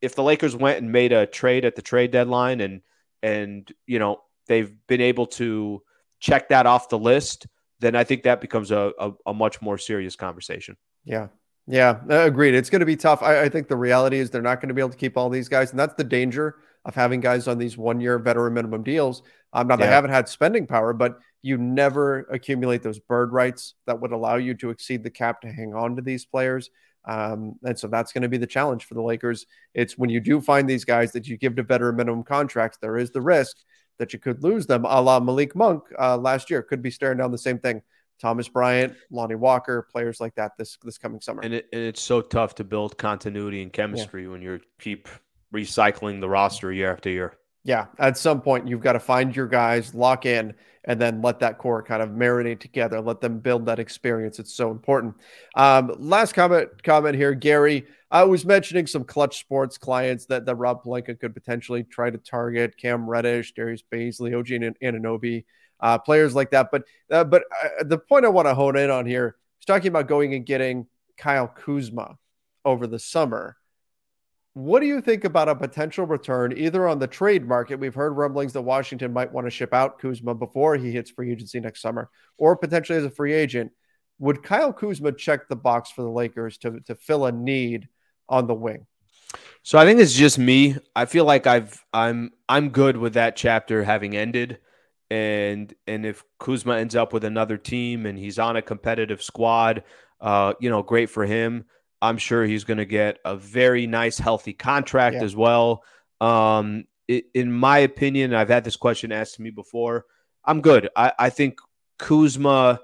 If 0.00 0.14
the 0.14 0.22
Lakers 0.22 0.54
went 0.54 0.78
and 0.78 0.92
made 0.92 1.12
a 1.12 1.26
trade 1.26 1.64
at 1.64 1.76
the 1.76 1.82
trade 1.82 2.10
deadline, 2.10 2.60
and 2.60 2.82
and 3.22 3.70
you 3.86 3.98
know 3.98 4.20
they've 4.46 4.74
been 4.86 5.00
able 5.00 5.26
to 5.26 5.82
check 6.20 6.48
that 6.50 6.66
off 6.66 6.88
the 6.88 6.98
list, 6.98 7.46
then 7.84 7.94
I 7.94 8.04
think 8.04 8.22
that 8.22 8.40
becomes 8.40 8.70
a, 8.70 8.92
a, 8.98 9.12
a 9.26 9.34
much 9.34 9.60
more 9.60 9.78
serious 9.78 10.16
conversation. 10.16 10.76
Yeah, 11.04 11.28
yeah, 11.66 12.00
agreed. 12.08 12.54
It's 12.54 12.70
going 12.70 12.80
to 12.80 12.86
be 12.86 12.96
tough. 12.96 13.22
I, 13.22 13.42
I, 13.42 13.48
think 13.48 13.68
the 13.68 13.76
reality 13.76 14.18
is 14.18 14.30
they're 14.30 14.42
not 14.42 14.60
going 14.60 14.68
to 14.68 14.74
be 14.74 14.80
able 14.80 14.90
to 14.90 14.96
keep 14.96 15.16
all 15.16 15.30
these 15.30 15.48
guys, 15.48 15.70
and 15.70 15.78
that's 15.78 15.94
the 15.94 16.04
danger 16.04 16.56
of 16.84 16.94
having 16.94 17.20
guys 17.20 17.48
on 17.48 17.58
these 17.58 17.78
one-year 17.78 18.18
veteran 18.18 18.52
minimum 18.52 18.82
deals. 18.82 19.22
Um, 19.54 19.68
now 19.68 19.74
yeah. 19.74 19.86
they 19.86 19.92
haven't 19.92 20.10
had 20.10 20.28
spending 20.28 20.66
power, 20.66 20.92
but 20.92 21.18
you 21.40 21.56
never 21.56 22.20
accumulate 22.30 22.82
those 22.82 22.98
bird 22.98 23.32
rights 23.32 23.74
that 23.86 24.00
would 24.00 24.12
allow 24.12 24.36
you 24.36 24.54
to 24.54 24.70
exceed 24.70 25.02
the 25.02 25.10
cap 25.10 25.40
to 25.42 25.48
hang 25.48 25.74
on 25.74 25.96
to 25.96 26.02
these 26.02 26.24
players. 26.24 26.70
Um, 27.06 27.56
and 27.62 27.78
so 27.78 27.86
that's 27.86 28.12
going 28.12 28.22
to 28.22 28.28
be 28.28 28.38
the 28.38 28.46
challenge 28.46 28.84
for 28.84 28.94
the 28.94 29.02
Lakers. 29.02 29.46
It's 29.74 29.98
when 29.98 30.10
you 30.10 30.20
do 30.20 30.40
find 30.40 30.68
these 30.68 30.84
guys 30.84 31.12
that 31.12 31.26
you 31.26 31.36
give 31.36 31.56
to 31.56 31.62
veteran 31.62 31.96
minimum 31.96 32.24
contracts, 32.24 32.78
there 32.80 32.96
is 32.96 33.10
the 33.10 33.20
risk 33.20 33.58
that 33.98 34.12
you 34.12 34.18
could 34.18 34.42
lose 34.42 34.66
them, 34.66 34.84
a 34.84 35.00
la 35.00 35.20
Malik 35.20 35.54
Monk 35.54 35.84
uh, 35.98 36.16
last 36.16 36.50
year. 36.50 36.62
Could 36.62 36.82
be 36.82 36.90
staring 36.90 37.18
down 37.18 37.30
the 37.30 37.38
same 37.38 37.58
thing. 37.58 37.82
Thomas 38.20 38.48
Bryant, 38.48 38.94
Lonnie 39.10 39.34
Walker, 39.34 39.86
players 39.90 40.20
like 40.20 40.34
that 40.36 40.52
this 40.56 40.78
this 40.82 40.98
coming 40.98 41.20
summer. 41.20 41.42
And, 41.42 41.54
it, 41.54 41.68
and 41.72 41.82
it's 41.82 42.00
so 42.00 42.20
tough 42.20 42.54
to 42.56 42.64
build 42.64 42.96
continuity 42.96 43.62
and 43.62 43.72
chemistry 43.72 44.22
yeah. 44.22 44.28
when 44.28 44.42
you 44.42 44.60
keep 44.78 45.08
recycling 45.52 46.20
the 46.20 46.28
roster 46.28 46.72
year 46.72 46.92
after 46.92 47.10
year. 47.10 47.34
Yeah, 47.64 47.86
at 47.98 48.18
some 48.18 48.40
point 48.40 48.68
you've 48.68 48.82
got 48.82 48.92
to 48.92 49.00
find 49.00 49.34
your 49.34 49.46
guys, 49.46 49.94
lock 49.94 50.26
in, 50.26 50.54
and 50.84 51.00
then 51.00 51.22
let 51.22 51.40
that 51.40 51.58
core 51.58 51.82
kind 51.82 52.02
of 52.02 52.10
marinate 52.10 52.60
together. 52.60 53.00
Let 53.00 53.20
them 53.20 53.38
build 53.38 53.66
that 53.66 53.78
experience. 53.78 54.38
It's 54.38 54.52
so 54.52 54.70
important. 54.70 55.16
Um, 55.54 55.94
last 55.98 56.34
comment 56.34 56.82
comment 56.82 57.16
here, 57.16 57.34
Gary. 57.34 57.86
I 58.14 58.22
was 58.22 58.46
mentioning 58.46 58.86
some 58.86 59.02
clutch 59.02 59.40
sports 59.40 59.76
clients 59.76 60.26
that, 60.26 60.46
that 60.46 60.54
Rob 60.54 60.84
Pelinka 60.84 61.18
could 61.18 61.34
potentially 61.34 61.82
try 61.82 62.10
to 62.10 62.18
target 62.18 62.76
Cam 62.76 63.10
Reddish, 63.10 63.54
Darius 63.54 63.82
Bazley, 63.92 64.38
OG 64.38 64.52
and 64.52 64.78
Anunoby, 64.78 65.44
uh, 65.80 65.98
players 65.98 66.32
like 66.32 66.52
that. 66.52 66.68
But 66.70 66.84
uh, 67.10 67.24
but 67.24 67.42
uh, 67.60 67.82
the 67.82 67.98
point 67.98 68.24
I 68.24 68.28
want 68.28 68.46
to 68.46 68.54
hone 68.54 68.78
in 68.78 68.88
on 68.88 69.04
here 69.04 69.34
is 69.60 69.66
talking 69.66 69.88
about 69.88 70.06
going 70.06 70.32
and 70.32 70.46
getting 70.46 70.86
Kyle 71.16 71.48
Kuzma 71.48 72.16
over 72.64 72.86
the 72.86 73.00
summer. 73.00 73.56
What 74.52 74.78
do 74.78 74.86
you 74.86 75.00
think 75.00 75.24
about 75.24 75.48
a 75.48 75.56
potential 75.56 76.06
return 76.06 76.56
either 76.56 76.86
on 76.86 77.00
the 77.00 77.08
trade 77.08 77.44
market? 77.44 77.80
We've 77.80 77.96
heard 77.96 78.12
rumblings 78.12 78.52
that 78.52 78.62
Washington 78.62 79.12
might 79.12 79.32
want 79.32 79.48
to 79.48 79.50
ship 79.50 79.74
out 79.74 79.98
Kuzma 79.98 80.36
before 80.36 80.76
he 80.76 80.92
hits 80.92 81.10
free 81.10 81.32
agency 81.32 81.58
next 81.58 81.82
summer, 81.82 82.08
or 82.38 82.56
potentially 82.56 82.96
as 82.96 83.04
a 83.04 83.10
free 83.10 83.32
agent. 83.32 83.72
Would 84.20 84.44
Kyle 84.44 84.72
Kuzma 84.72 85.10
check 85.10 85.48
the 85.48 85.56
box 85.56 85.90
for 85.90 86.02
the 86.02 86.10
Lakers 86.10 86.58
to, 86.58 86.78
to 86.86 86.94
fill 86.94 87.26
a 87.26 87.32
need 87.32 87.88
on 88.28 88.46
the 88.46 88.54
wing? 88.54 88.86
So 89.62 89.78
I 89.78 89.86
think 89.86 90.00
it's 90.00 90.12
just 90.12 90.38
me. 90.38 90.76
I 90.94 91.06
feel 91.06 91.24
like 91.24 91.46
I've 91.46 91.82
I'm 91.92 92.32
I'm 92.48 92.68
good 92.68 92.96
with 92.96 93.14
that 93.14 93.34
chapter 93.36 93.82
having 93.82 94.16
ended. 94.16 94.58
And 95.10 95.74
and 95.86 96.04
if 96.04 96.22
Kuzma 96.38 96.76
ends 96.76 96.94
up 96.94 97.12
with 97.12 97.24
another 97.24 97.56
team 97.56 98.04
and 98.06 98.18
he's 98.18 98.38
on 98.38 98.56
a 98.56 98.62
competitive 98.62 99.22
squad, 99.22 99.84
uh, 100.20 100.54
you 100.60 100.70
know, 100.70 100.82
great 100.82 101.10
for 101.10 101.24
him. 101.24 101.64
I'm 102.02 102.18
sure 102.18 102.44
he's 102.44 102.64
going 102.64 102.78
to 102.78 102.84
get 102.84 103.18
a 103.24 103.34
very 103.34 103.86
nice, 103.86 104.18
healthy 104.18 104.52
contract 104.52 105.16
yeah. 105.16 105.24
as 105.24 105.34
well. 105.34 105.82
Um, 106.20 106.84
it, 107.08 107.24
in 107.34 107.50
my 107.50 107.78
opinion, 107.78 108.34
I've 108.34 108.50
had 108.50 108.64
this 108.64 108.76
question 108.76 109.12
asked 109.12 109.36
to 109.36 109.42
me 109.42 109.50
before. 109.50 110.04
I'm 110.44 110.60
good. 110.60 110.90
I, 110.94 111.12
I 111.18 111.30
think 111.30 111.58
Kuzma 111.98 112.80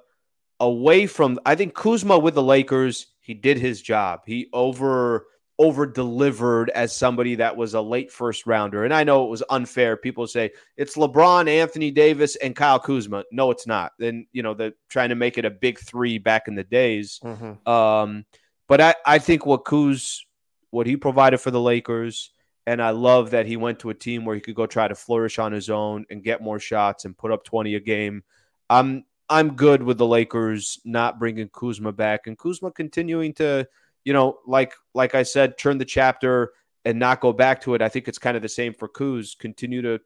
away 0.58 1.06
from. 1.06 1.38
I 1.44 1.54
think 1.54 1.74
Kuzma 1.74 2.18
with 2.18 2.34
the 2.34 2.42
Lakers, 2.42 3.08
he 3.30 3.34
did 3.34 3.58
his 3.58 3.80
job. 3.80 4.22
He 4.26 4.48
over 4.52 5.28
over 5.56 5.86
delivered 5.86 6.68
as 6.70 6.96
somebody 6.96 7.36
that 7.36 7.56
was 7.56 7.74
a 7.74 7.80
late 7.80 8.10
first 8.10 8.44
rounder. 8.44 8.84
And 8.84 8.92
I 8.92 9.04
know 9.04 9.24
it 9.24 9.30
was 9.30 9.44
unfair. 9.50 9.96
People 9.96 10.26
say 10.26 10.50
it's 10.76 10.96
LeBron, 10.96 11.48
Anthony 11.48 11.92
Davis, 11.92 12.34
and 12.34 12.56
Kyle 12.56 12.80
Kuzma. 12.80 13.22
No, 13.30 13.52
it's 13.52 13.68
not. 13.68 13.92
Then 14.00 14.26
you 14.32 14.42
know 14.42 14.54
they're 14.54 14.72
trying 14.88 15.10
to 15.10 15.14
make 15.14 15.38
it 15.38 15.44
a 15.44 15.50
big 15.50 15.78
three 15.78 16.18
back 16.18 16.48
in 16.48 16.56
the 16.56 16.64
days. 16.64 17.20
Mm-hmm. 17.22 17.70
Um, 17.70 18.24
but 18.66 18.80
I, 18.80 18.96
I 19.06 19.18
think 19.20 19.46
what 19.46 19.64
Kuz, 19.64 20.22
what 20.70 20.88
he 20.88 20.96
provided 20.96 21.38
for 21.38 21.52
the 21.52 21.60
Lakers, 21.60 22.32
and 22.66 22.82
I 22.82 22.90
love 22.90 23.30
that 23.30 23.46
he 23.46 23.56
went 23.56 23.78
to 23.80 23.90
a 23.90 23.94
team 23.94 24.24
where 24.24 24.34
he 24.34 24.40
could 24.40 24.56
go 24.56 24.66
try 24.66 24.88
to 24.88 24.96
flourish 24.96 25.38
on 25.38 25.52
his 25.52 25.70
own 25.70 26.04
and 26.10 26.24
get 26.24 26.42
more 26.42 26.58
shots 26.58 27.04
and 27.04 27.16
put 27.16 27.30
up 27.30 27.44
20 27.44 27.76
a 27.76 27.80
game. 27.80 28.24
I'm 28.68 29.04
I'm 29.30 29.54
good 29.54 29.82
with 29.82 29.96
the 29.96 30.06
Lakers 30.06 30.80
not 30.84 31.20
bringing 31.20 31.48
Kuzma 31.48 31.92
back 31.92 32.26
and 32.26 32.36
Kuzma 32.36 32.72
continuing 32.72 33.32
to, 33.34 33.66
you 34.04 34.12
know, 34.12 34.40
like 34.44 34.74
like 34.92 35.14
I 35.14 35.22
said, 35.22 35.56
turn 35.56 35.78
the 35.78 35.84
chapter 35.84 36.52
and 36.84 36.98
not 36.98 37.20
go 37.20 37.32
back 37.32 37.60
to 37.62 37.74
it. 37.74 37.80
I 37.80 37.88
think 37.88 38.08
it's 38.08 38.18
kind 38.18 38.36
of 38.36 38.42
the 38.42 38.48
same 38.48 38.74
for 38.74 38.88
Kuz. 38.88 39.38
Continue 39.38 39.82
to 39.82 40.00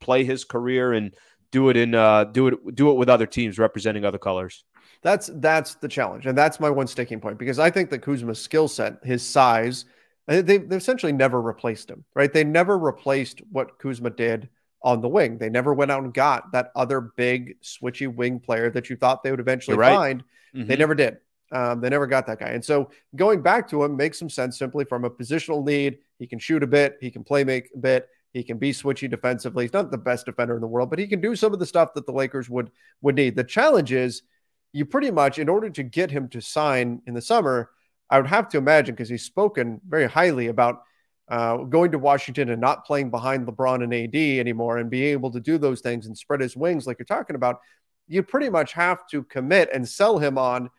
play 0.00 0.24
his 0.24 0.44
career 0.44 0.94
and 0.94 1.14
do 1.50 1.68
it 1.68 1.76
in 1.76 1.94
uh, 1.94 2.24
do 2.24 2.48
it 2.48 2.74
do 2.74 2.90
it 2.90 2.94
with 2.94 3.10
other 3.10 3.26
teams 3.26 3.58
representing 3.58 4.04
other 4.04 4.18
colors. 4.18 4.64
That's 5.02 5.30
that's 5.34 5.74
the 5.74 5.88
challenge, 5.88 6.26
and 6.26 6.36
that's 6.36 6.58
my 6.58 6.70
one 6.70 6.86
sticking 6.86 7.20
point 7.20 7.38
because 7.38 7.58
I 7.58 7.70
think 7.70 7.90
that 7.90 8.00
Kuzma's 8.00 8.40
skill 8.40 8.66
set, 8.66 9.04
his 9.04 9.22
size, 9.26 9.84
they 10.26 10.40
they 10.40 10.76
essentially 10.76 11.12
never 11.12 11.40
replaced 11.40 11.90
him. 11.90 12.04
Right? 12.14 12.32
They 12.32 12.44
never 12.44 12.78
replaced 12.78 13.42
what 13.50 13.78
Kuzma 13.78 14.10
did 14.10 14.48
on 14.82 15.00
the 15.00 15.08
wing. 15.08 15.38
They 15.38 15.50
never 15.50 15.74
went 15.74 15.90
out 15.90 16.02
and 16.02 16.12
got 16.12 16.52
that 16.52 16.72
other 16.74 17.00
big 17.00 17.60
switchy 17.62 18.12
wing 18.12 18.40
player 18.40 18.70
that 18.70 18.88
you 18.88 18.96
thought 18.96 19.22
they 19.22 19.30
would 19.30 19.40
eventually 19.40 19.76
right. 19.76 19.94
find. 19.94 20.24
Mm-hmm. 20.54 20.66
They 20.66 20.76
never 20.76 20.94
did. 20.94 21.18
Um, 21.52 21.80
they 21.80 21.88
never 21.88 22.06
got 22.06 22.26
that 22.28 22.38
guy. 22.38 22.50
And 22.50 22.64
so 22.64 22.90
going 23.16 23.42
back 23.42 23.68
to 23.70 23.82
him 23.82 23.96
makes 23.96 24.18
some 24.18 24.30
sense 24.30 24.58
simply 24.58 24.84
from 24.84 25.04
a 25.04 25.10
positional 25.10 25.64
need. 25.64 25.98
He 26.18 26.26
can 26.26 26.38
shoot 26.38 26.62
a 26.62 26.66
bit, 26.66 26.98
he 27.00 27.10
can 27.10 27.24
play 27.24 27.44
make 27.44 27.70
a 27.74 27.78
bit, 27.78 28.08
he 28.32 28.42
can 28.42 28.58
be 28.58 28.72
switchy 28.72 29.10
defensively. 29.10 29.64
He's 29.64 29.72
not 29.72 29.90
the 29.90 29.98
best 29.98 30.26
defender 30.26 30.54
in 30.54 30.60
the 30.60 30.66
world, 30.66 30.90
but 30.90 30.98
he 30.98 31.08
can 31.08 31.20
do 31.20 31.34
some 31.34 31.52
of 31.52 31.58
the 31.58 31.66
stuff 31.66 31.94
that 31.94 32.06
the 32.06 32.12
Lakers 32.12 32.48
would 32.48 32.70
would 33.02 33.16
need. 33.16 33.36
The 33.36 33.44
challenge 33.44 33.92
is 33.92 34.22
you 34.72 34.84
pretty 34.84 35.10
much, 35.10 35.38
in 35.38 35.48
order 35.48 35.70
to 35.70 35.82
get 35.82 36.10
him 36.10 36.28
to 36.28 36.40
sign 36.40 37.02
in 37.06 37.14
the 37.14 37.20
summer, 37.20 37.70
I 38.08 38.18
would 38.18 38.28
have 38.28 38.48
to 38.50 38.58
imagine 38.58 38.94
because 38.94 39.08
he's 39.08 39.24
spoken 39.24 39.80
very 39.88 40.06
highly 40.06 40.46
about 40.46 40.82
uh, 41.30 41.58
going 41.58 41.92
to 41.92 41.98
Washington 41.98 42.50
and 42.50 42.60
not 42.60 42.84
playing 42.84 43.08
behind 43.10 43.46
LeBron 43.46 43.84
and 43.84 43.94
AD 43.94 44.16
anymore 44.16 44.78
and 44.78 44.90
being 44.90 45.12
able 45.12 45.30
to 45.30 45.40
do 45.40 45.58
those 45.58 45.80
things 45.80 46.06
and 46.06 46.18
spread 46.18 46.40
his 46.40 46.56
wings 46.56 46.86
like 46.86 46.98
you're 46.98 47.06
talking 47.06 47.36
about. 47.36 47.60
You 48.08 48.24
pretty 48.24 48.50
much 48.50 48.72
have 48.72 49.06
to 49.08 49.22
commit 49.22 49.70
and 49.72 49.88
sell 49.88 50.18
him 50.18 50.36
on 50.36 50.70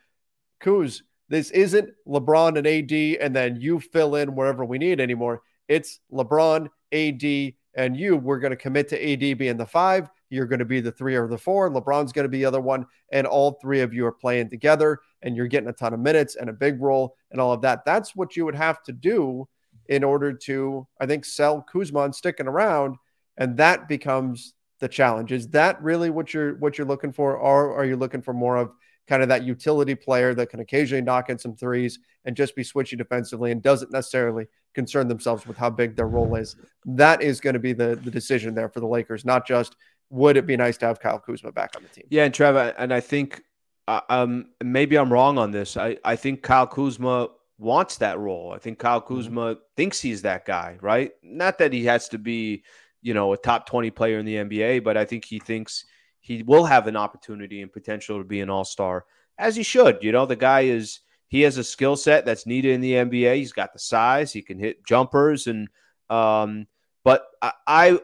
Kuz. 0.61 1.01
This 1.29 1.51
isn't 1.51 1.91
LeBron 2.05 2.57
and 2.57 2.67
AD, 2.67 3.21
and 3.21 3.33
then 3.33 3.61
you 3.61 3.79
fill 3.79 4.15
in 4.15 4.35
wherever 4.35 4.65
we 4.65 4.77
need 4.77 4.99
anymore. 4.99 5.41
It's 5.69 6.01
LeBron, 6.11 6.67
AD, 6.91 7.53
and 7.75 7.95
you. 7.95 8.17
We're 8.17 8.39
going 8.39 8.51
to 8.51 8.57
commit 8.57 8.89
to 8.89 9.11
AD 9.11 9.37
being 9.37 9.55
the 9.55 9.65
five. 9.65 10.09
You're 10.29 10.45
going 10.45 10.59
to 10.59 10.65
be 10.65 10.81
the 10.81 10.91
three 10.91 11.15
or 11.15 11.29
the 11.29 11.37
four. 11.37 11.69
LeBron's 11.69 12.11
going 12.11 12.25
to 12.25 12.29
be 12.29 12.39
the 12.39 12.45
other 12.45 12.59
one. 12.59 12.85
And 13.13 13.25
all 13.25 13.59
three 13.61 13.79
of 13.79 13.93
you 13.93 14.05
are 14.05 14.11
playing 14.11 14.49
together 14.49 14.99
and 15.21 15.35
you're 15.35 15.47
getting 15.47 15.69
a 15.69 15.73
ton 15.73 15.93
of 15.93 15.99
minutes 15.99 16.35
and 16.35 16.49
a 16.49 16.53
big 16.53 16.81
role 16.81 17.15
and 17.31 17.39
all 17.39 17.53
of 17.53 17.61
that. 17.61 17.85
That's 17.85 18.15
what 18.15 18.35
you 18.35 18.45
would 18.45 18.55
have 18.55 18.81
to 18.83 18.93
do 18.93 19.47
in 19.91 20.05
order 20.05 20.31
to, 20.31 20.87
I 21.01 21.05
think, 21.05 21.25
sell 21.25 21.61
Kuzma 21.61 22.03
and 22.03 22.15
sticking 22.15 22.47
around. 22.47 22.95
And 23.35 23.57
that 23.57 23.89
becomes 23.89 24.53
the 24.79 24.87
challenge. 24.87 25.33
Is 25.33 25.49
that 25.49 25.83
really 25.83 26.09
what 26.09 26.33
you're 26.33 26.55
what 26.55 26.77
you're 26.77 26.87
looking 26.87 27.11
for? 27.11 27.35
Or 27.35 27.75
are 27.75 27.85
you 27.85 27.97
looking 27.97 28.21
for 28.21 28.33
more 28.33 28.55
of 28.55 28.71
kind 29.07 29.21
of 29.21 29.27
that 29.27 29.43
utility 29.43 29.93
player 29.93 30.33
that 30.33 30.49
can 30.49 30.61
occasionally 30.61 31.01
knock 31.01 31.29
in 31.29 31.37
some 31.37 31.55
threes 31.55 31.99
and 32.23 32.37
just 32.37 32.55
be 32.55 32.63
switchy 32.63 32.97
defensively 32.97 33.51
and 33.51 33.61
doesn't 33.61 33.91
necessarily 33.91 34.45
concern 34.73 35.09
themselves 35.09 35.45
with 35.45 35.57
how 35.57 35.69
big 35.69 35.97
their 35.97 36.07
role 36.07 36.35
is. 36.35 36.55
That 36.85 37.21
is 37.21 37.41
going 37.41 37.55
to 37.55 37.59
be 37.59 37.73
the, 37.73 37.99
the 38.01 38.11
decision 38.11 38.55
there 38.55 38.69
for 38.69 38.79
the 38.79 38.87
Lakers, 38.87 39.25
not 39.25 39.45
just 39.45 39.75
would 40.09 40.37
it 40.37 40.47
be 40.47 40.55
nice 40.55 40.77
to 40.77 40.85
have 40.85 41.01
Kyle 41.01 41.19
Kuzma 41.19 41.51
back 41.51 41.71
on 41.75 41.83
the 41.83 41.89
team. 41.89 42.05
Yeah, 42.09 42.23
and 42.23 42.33
Trevor, 42.33 42.73
and 42.77 42.93
I 42.93 43.01
think 43.01 43.43
uh, 43.89 44.01
um, 44.07 44.51
maybe 44.63 44.97
I'm 44.97 45.11
wrong 45.11 45.37
on 45.37 45.51
this. 45.51 45.75
I, 45.75 45.97
I 46.05 46.15
think 46.15 46.43
Kyle 46.43 46.67
Kuzma 46.67 47.29
wants 47.61 47.97
that 47.97 48.19
role. 48.19 48.51
I 48.53 48.57
think 48.59 48.79
Kyle 48.79 49.01
mm-hmm. 49.01 49.15
Kuzma 49.15 49.41
mm-hmm. 49.41 49.61
thinks 49.77 50.01
he's 50.01 50.23
that 50.23 50.45
guy, 50.45 50.77
right? 50.81 51.11
Not 51.23 51.59
that 51.59 51.71
he 51.71 51.85
has 51.85 52.09
to 52.09 52.17
be, 52.17 52.63
you 53.01 53.13
know, 53.13 53.31
a 53.33 53.37
top 53.37 53.65
20 53.67 53.91
player 53.91 54.19
in 54.19 54.25
the 54.25 54.35
NBA, 54.35 54.83
but 54.83 54.97
I 54.97 55.05
think 55.05 55.25
he 55.25 55.39
thinks– 55.39 55.85
he 56.21 56.43
will 56.43 56.65
have 56.65 56.87
an 56.87 56.95
opportunity 56.95 57.61
and 57.61 57.73
potential 57.73 58.19
to 58.19 58.23
be 58.23 58.39
an 58.39 58.49
all 58.49 58.63
star, 58.63 59.05
as 59.37 59.55
he 59.55 59.63
should. 59.63 59.97
You 60.01 60.11
know, 60.11 60.27
the 60.27 60.35
guy 60.35 60.61
is 60.61 60.99
he 61.27 61.41
has 61.41 61.57
a 61.57 61.63
skill 61.63 61.95
set 61.95 62.25
that's 62.25 62.45
needed 62.45 62.73
in 62.73 62.81
the 62.81 62.93
NBA. 62.93 63.35
He's 63.37 63.53
got 63.53 63.73
the 63.73 63.79
size, 63.79 64.31
he 64.31 64.43
can 64.43 64.59
hit 64.59 64.85
jumpers, 64.85 65.47
and 65.47 65.67
um, 66.09 66.67
but 67.03 67.25
I, 67.41 67.51
I, 67.67 67.99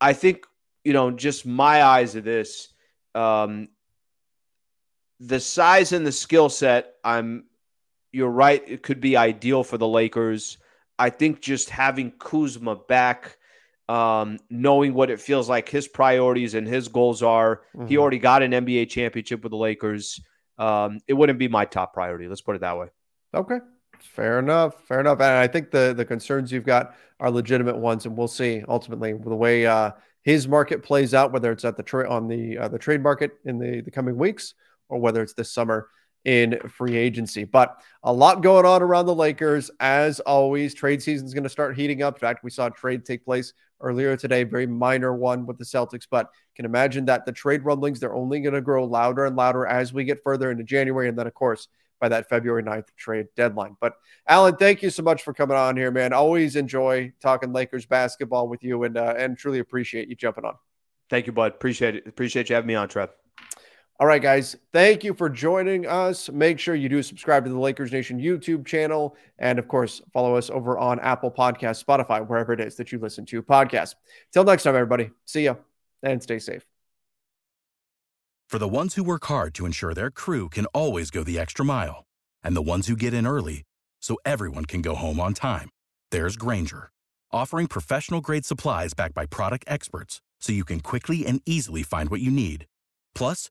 I 0.00 0.12
think 0.12 0.44
you 0.84 0.92
know, 0.92 1.10
just 1.10 1.46
my 1.46 1.82
eyes 1.82 2.14
of 2.14 2.22
this, 2.22 2.68
um, 3.14 3.68
the 5.18 5.40
size 5.40 5.92
and 5.92 6.06
the 6.06 6.12
skill 6.12 6.48
set. 6.48 6.92
I'm, 7.02 7.46
you're 8.16 8.30
right. 8.30 8.62
It 8.66 8.82
could 8.82 8.98
be 8.98 9.16
ideal 9.16 9.62
for 9.62 9.76
the 9.76 9.86
Lakers. 9.86 10.56
I 10.98 11.10
think 11.10 11.42
just 11.42 11.68
having 11.68 12.12
Kuzma 12.12 12.76
back 12.76 13.36
um, 13.90 14.38
knowing 14.48 14.94
what 14.94 15.10
it 15.10 15.20
feels 15.20 15.50
like 15.50 15.68
his 15.68 15.86
priorities 15.86 16.54
and 16.54 16.66
his 16.66 16.88
goals 16.88 17.22
are. 17.22 17.60
Mm-hmm. 17.76 17.88
He 17.88 17.98
already 17.98 18.18
got 18.18 18.42
an 18.42 18.52
NBA 18.52 18.88
championship 18.88 19.42
with 19.42 19.50
the 19.50 19.58
Lakers. 19.58 20.18
Um, 20.58 21.00
it 21.06 21.12
wouldn't 21.12 21.38
be 21.38 21.48
my 21.48 21.66
top 21.66 21.92
priority. 21.92 22.26
Let's 22.26 22.40
put 22.40 22.56
it 22.56 22.62
that 22.62 22.78
way. 22.78 22.86
Okay. 23.34 23.58
Fair 24.00 24.38
enough. 24.38 24.86
Fair 24.88 25.00
enough. 25.00 25.20
And 25.20 25.36
I 25.36 25.46
think 25.46 25.70
the 25.70 25.92
the 25.94 26.04
concerns 26.04 26.50
you've 26.50 26.64
got 26.64 26.94
are 27.20 27.30
legitimate 27.30 27.76
ones, 27.76 28.06
and 28.06 28.16
we'll 28.16 28.28
see 28.28 28.62
ultimately 28.66 29.12
the 29.12 29.36
way 29.36 29.66
uh, 29.66 29.90
his 30.22 30.48
market 30.48 30.82
plays 30.82 31.12
out, 31.12 31.32
whether 31.32 31.52
it's 31.52 31.64
at 31.64 31.76
the 31.76 31.82
trade 31.82 32.06
on 32.06 32.28
the 32.28 32.58
uh, 32.58 32.68
the 32.68 32.78
trade 32.78 33.02
market 33.02 33.32
in 33.44 33.58
the 33.58 33.82
the 33.82 33.90
coming 33.90 34.16
weeks 34.16 34.54
or 34.88 34.98
whether 34.98 35.22
it's 35.22 35.34
this 35.34 35.52
summer 35.52 35.88
in 36.26 36.58
free 36.68 36.96
agency. 36.96 37.44
But 37.44 37.80
a 38.02 38.12
lot 38.12 38.42
going 38.42 38.66
on 38.66 38.82
around 38.82 39.06
the 39.06 39.14
Lakers. 39.14 39.70
As 39.80 40.18
always, 40.20 40.74
trade 40.74 41.00
season 41.00 41.24
is 41.24 41.32
going 41.32 41.44
to 41.44 41.48
start 41.48 41.76
heating 41.76 42.02
up. 42.02 42.16
In 42.16 42.20
fact, 42.20 42.44
we 42.44 42.50
saw 42.50 42.66
a 42.66 42.70
trade 42.70 43.06
take 43.06 43.24
place 43.24 43.54
earlier 43.80 44.16
today, 44.16 44.42
very 44.42 44.66
minor 44.66 45.14
one 45.14 45.46
with 45.46 45.56
the 45.56 45.64
Celtics, 45.64 46.06
but 46.10 46.30
can 46.56 46.64
imagine 46.64 47.04
that 47.04 47.26
the 47.26 47.32
trade 47.32 47.64
rumblings, 47.64 48.00
they're 48.00 48.14
only 48.14 48.40
going 48.40 48.54
to 48.54 48.60
grow 48.60 48.84
louder 48.84 49.26
and 49.26 49.36
louder 49.36 49.66
as 49.66 49.92
we 49.92 50.02
get 50.02 50.22
further 50.24 50.50
into 50.50 50.64
January. 50.64 51.08
And 51.08 51.16
then, 51.16 51.28
of 51.28 51.34
course, 51.34 51.68
by 52.00 52.08
that 52.08 52.28
February 52.28 52.64
9th 52.64 52.88
trade 52.96 53.26
deadline. 53.36 53.76
But 53.80 53.94
Allen, 54.28 54.56
thank 54.56 54.82
you 54.82 54.90
so 54.90 55.04
much 55.04 55.22
for 55.22 55.32
coming 55.32 55.56
on 55.56 55.76
here, 55.76 55.92
man. 55.92 56.12
Always 56.12 56.56
enjoy 56.56 57.12
talking 57.20 57.52
Lakers 57.52 57.86
basketball 57.86 58.48
with 58.48 58.64
you 58.64 58.82
and, 58.82 58.96
uh, 58.96 59.14
and 59.16 59.38
truly 59.38 59.60
appreciate 59.60 60.08
you 60.08 60.16
jumping 60.16 60.44
on. 60.44 60.54
Thank 61.08 61.28
you, 61.28 61.32
bud. 61.32 61.52
Appreciate 61.52 61.94
it. 61.94 62.06
Appreciate 62.08 62.48
you 62.48 62.56
having 62.56 62.66
me 62.66 62.74
on, 62.74 62.88
Trev. 62.88 63.10
All 63.98 64.06
right, 64.06 64.20
guys. 64.20 64.56
Thank 64.72 65.04
you 65.04 65.14
for 65.14 65.30
joining 65.30 65.86
us. 65.86 66.28
Make 66.28 66.58
sure 66.58 66.74
you 66.74 66.88
do 66.88 67.02
subscribe 67.02 67.44
to 67.44 67.50
the 67.50 67.58
Lakers 67.58 67.92
Nation 67.92 68.20
YouTube 68.20 68.66
channel. 68.66 69.16
And 69.38 69.58
of 69.58 69.68
course, 69.68 70.02
follow 70.12 70.36
us 70.36 70.50
over 70.50 70.78
on 70.78 71.00
Apple 71.00 71.30
Podcasts, 71.30 71.82
Spotify, 71.82 72.26
wherever 72.26 72.52
it 72.52 72.60
is 72.60 72.76
that 72.76 72.92
you 72.92 72.98
listen 72.98 73.24
to 73.26 73.42
podcasts. 73.42 73.94
Till 74.32 74.44
next 74.44 74.64
time, 74.64 74.74
everybody. 74.74 75.10
See 75.24 75.44
ya 75.44 75.54
and 76.02 76.22
stay 76.22 76.38
safe. 76.38 76.64
For 78.48 78.58
the 78.58 78.68
ones 78.68 78.94
who 78.94 79.02
work 79.02 79.24
hard 79.26 79.54
to 79.54 79.66
ensure 79.66 79.92
their 79.92 80.10
crew 80.10 80.48
can 80.48 80.66
always 80.66 81.10
go 81.10 81.24
the 81.24 81.38
extra 81.38 81.64
mile, 81.64 82.04
and 82.44 82.56
the 82.56 82.62
ones 82.62 82.86
who 82.86 82.96
get 82.96 83.12
in 83.12 83.26
early 83.26 83.64
so 84.00 84.16
everyone 84.24 84.66
can 84.66 84.82
go 84.82 84.94
home 84.94 85.18
on 85.18 85.34
time, 85.34 85.68
there's 86.10 86.36
Grainger, 86.36 86.90
offering 87.32 87.66
professional 87.66 88.20
grade 88.20 88.44
supplies 88.44 88.94
backed 88.94 89.14
by 89.14 89.26
product 89.26 89.64
experts 89.66 90.20
so 90.40 90.52
you 90.52 90.64
can 90.64 90.80
quickly 90.80 91.26
and 91.26 91.40
easily 91.44 91.82
find 91.82 92.08
what 92.08 92.20
you 92.20 92.30
need. 92.30 92.66
Plus, 93.14 93.50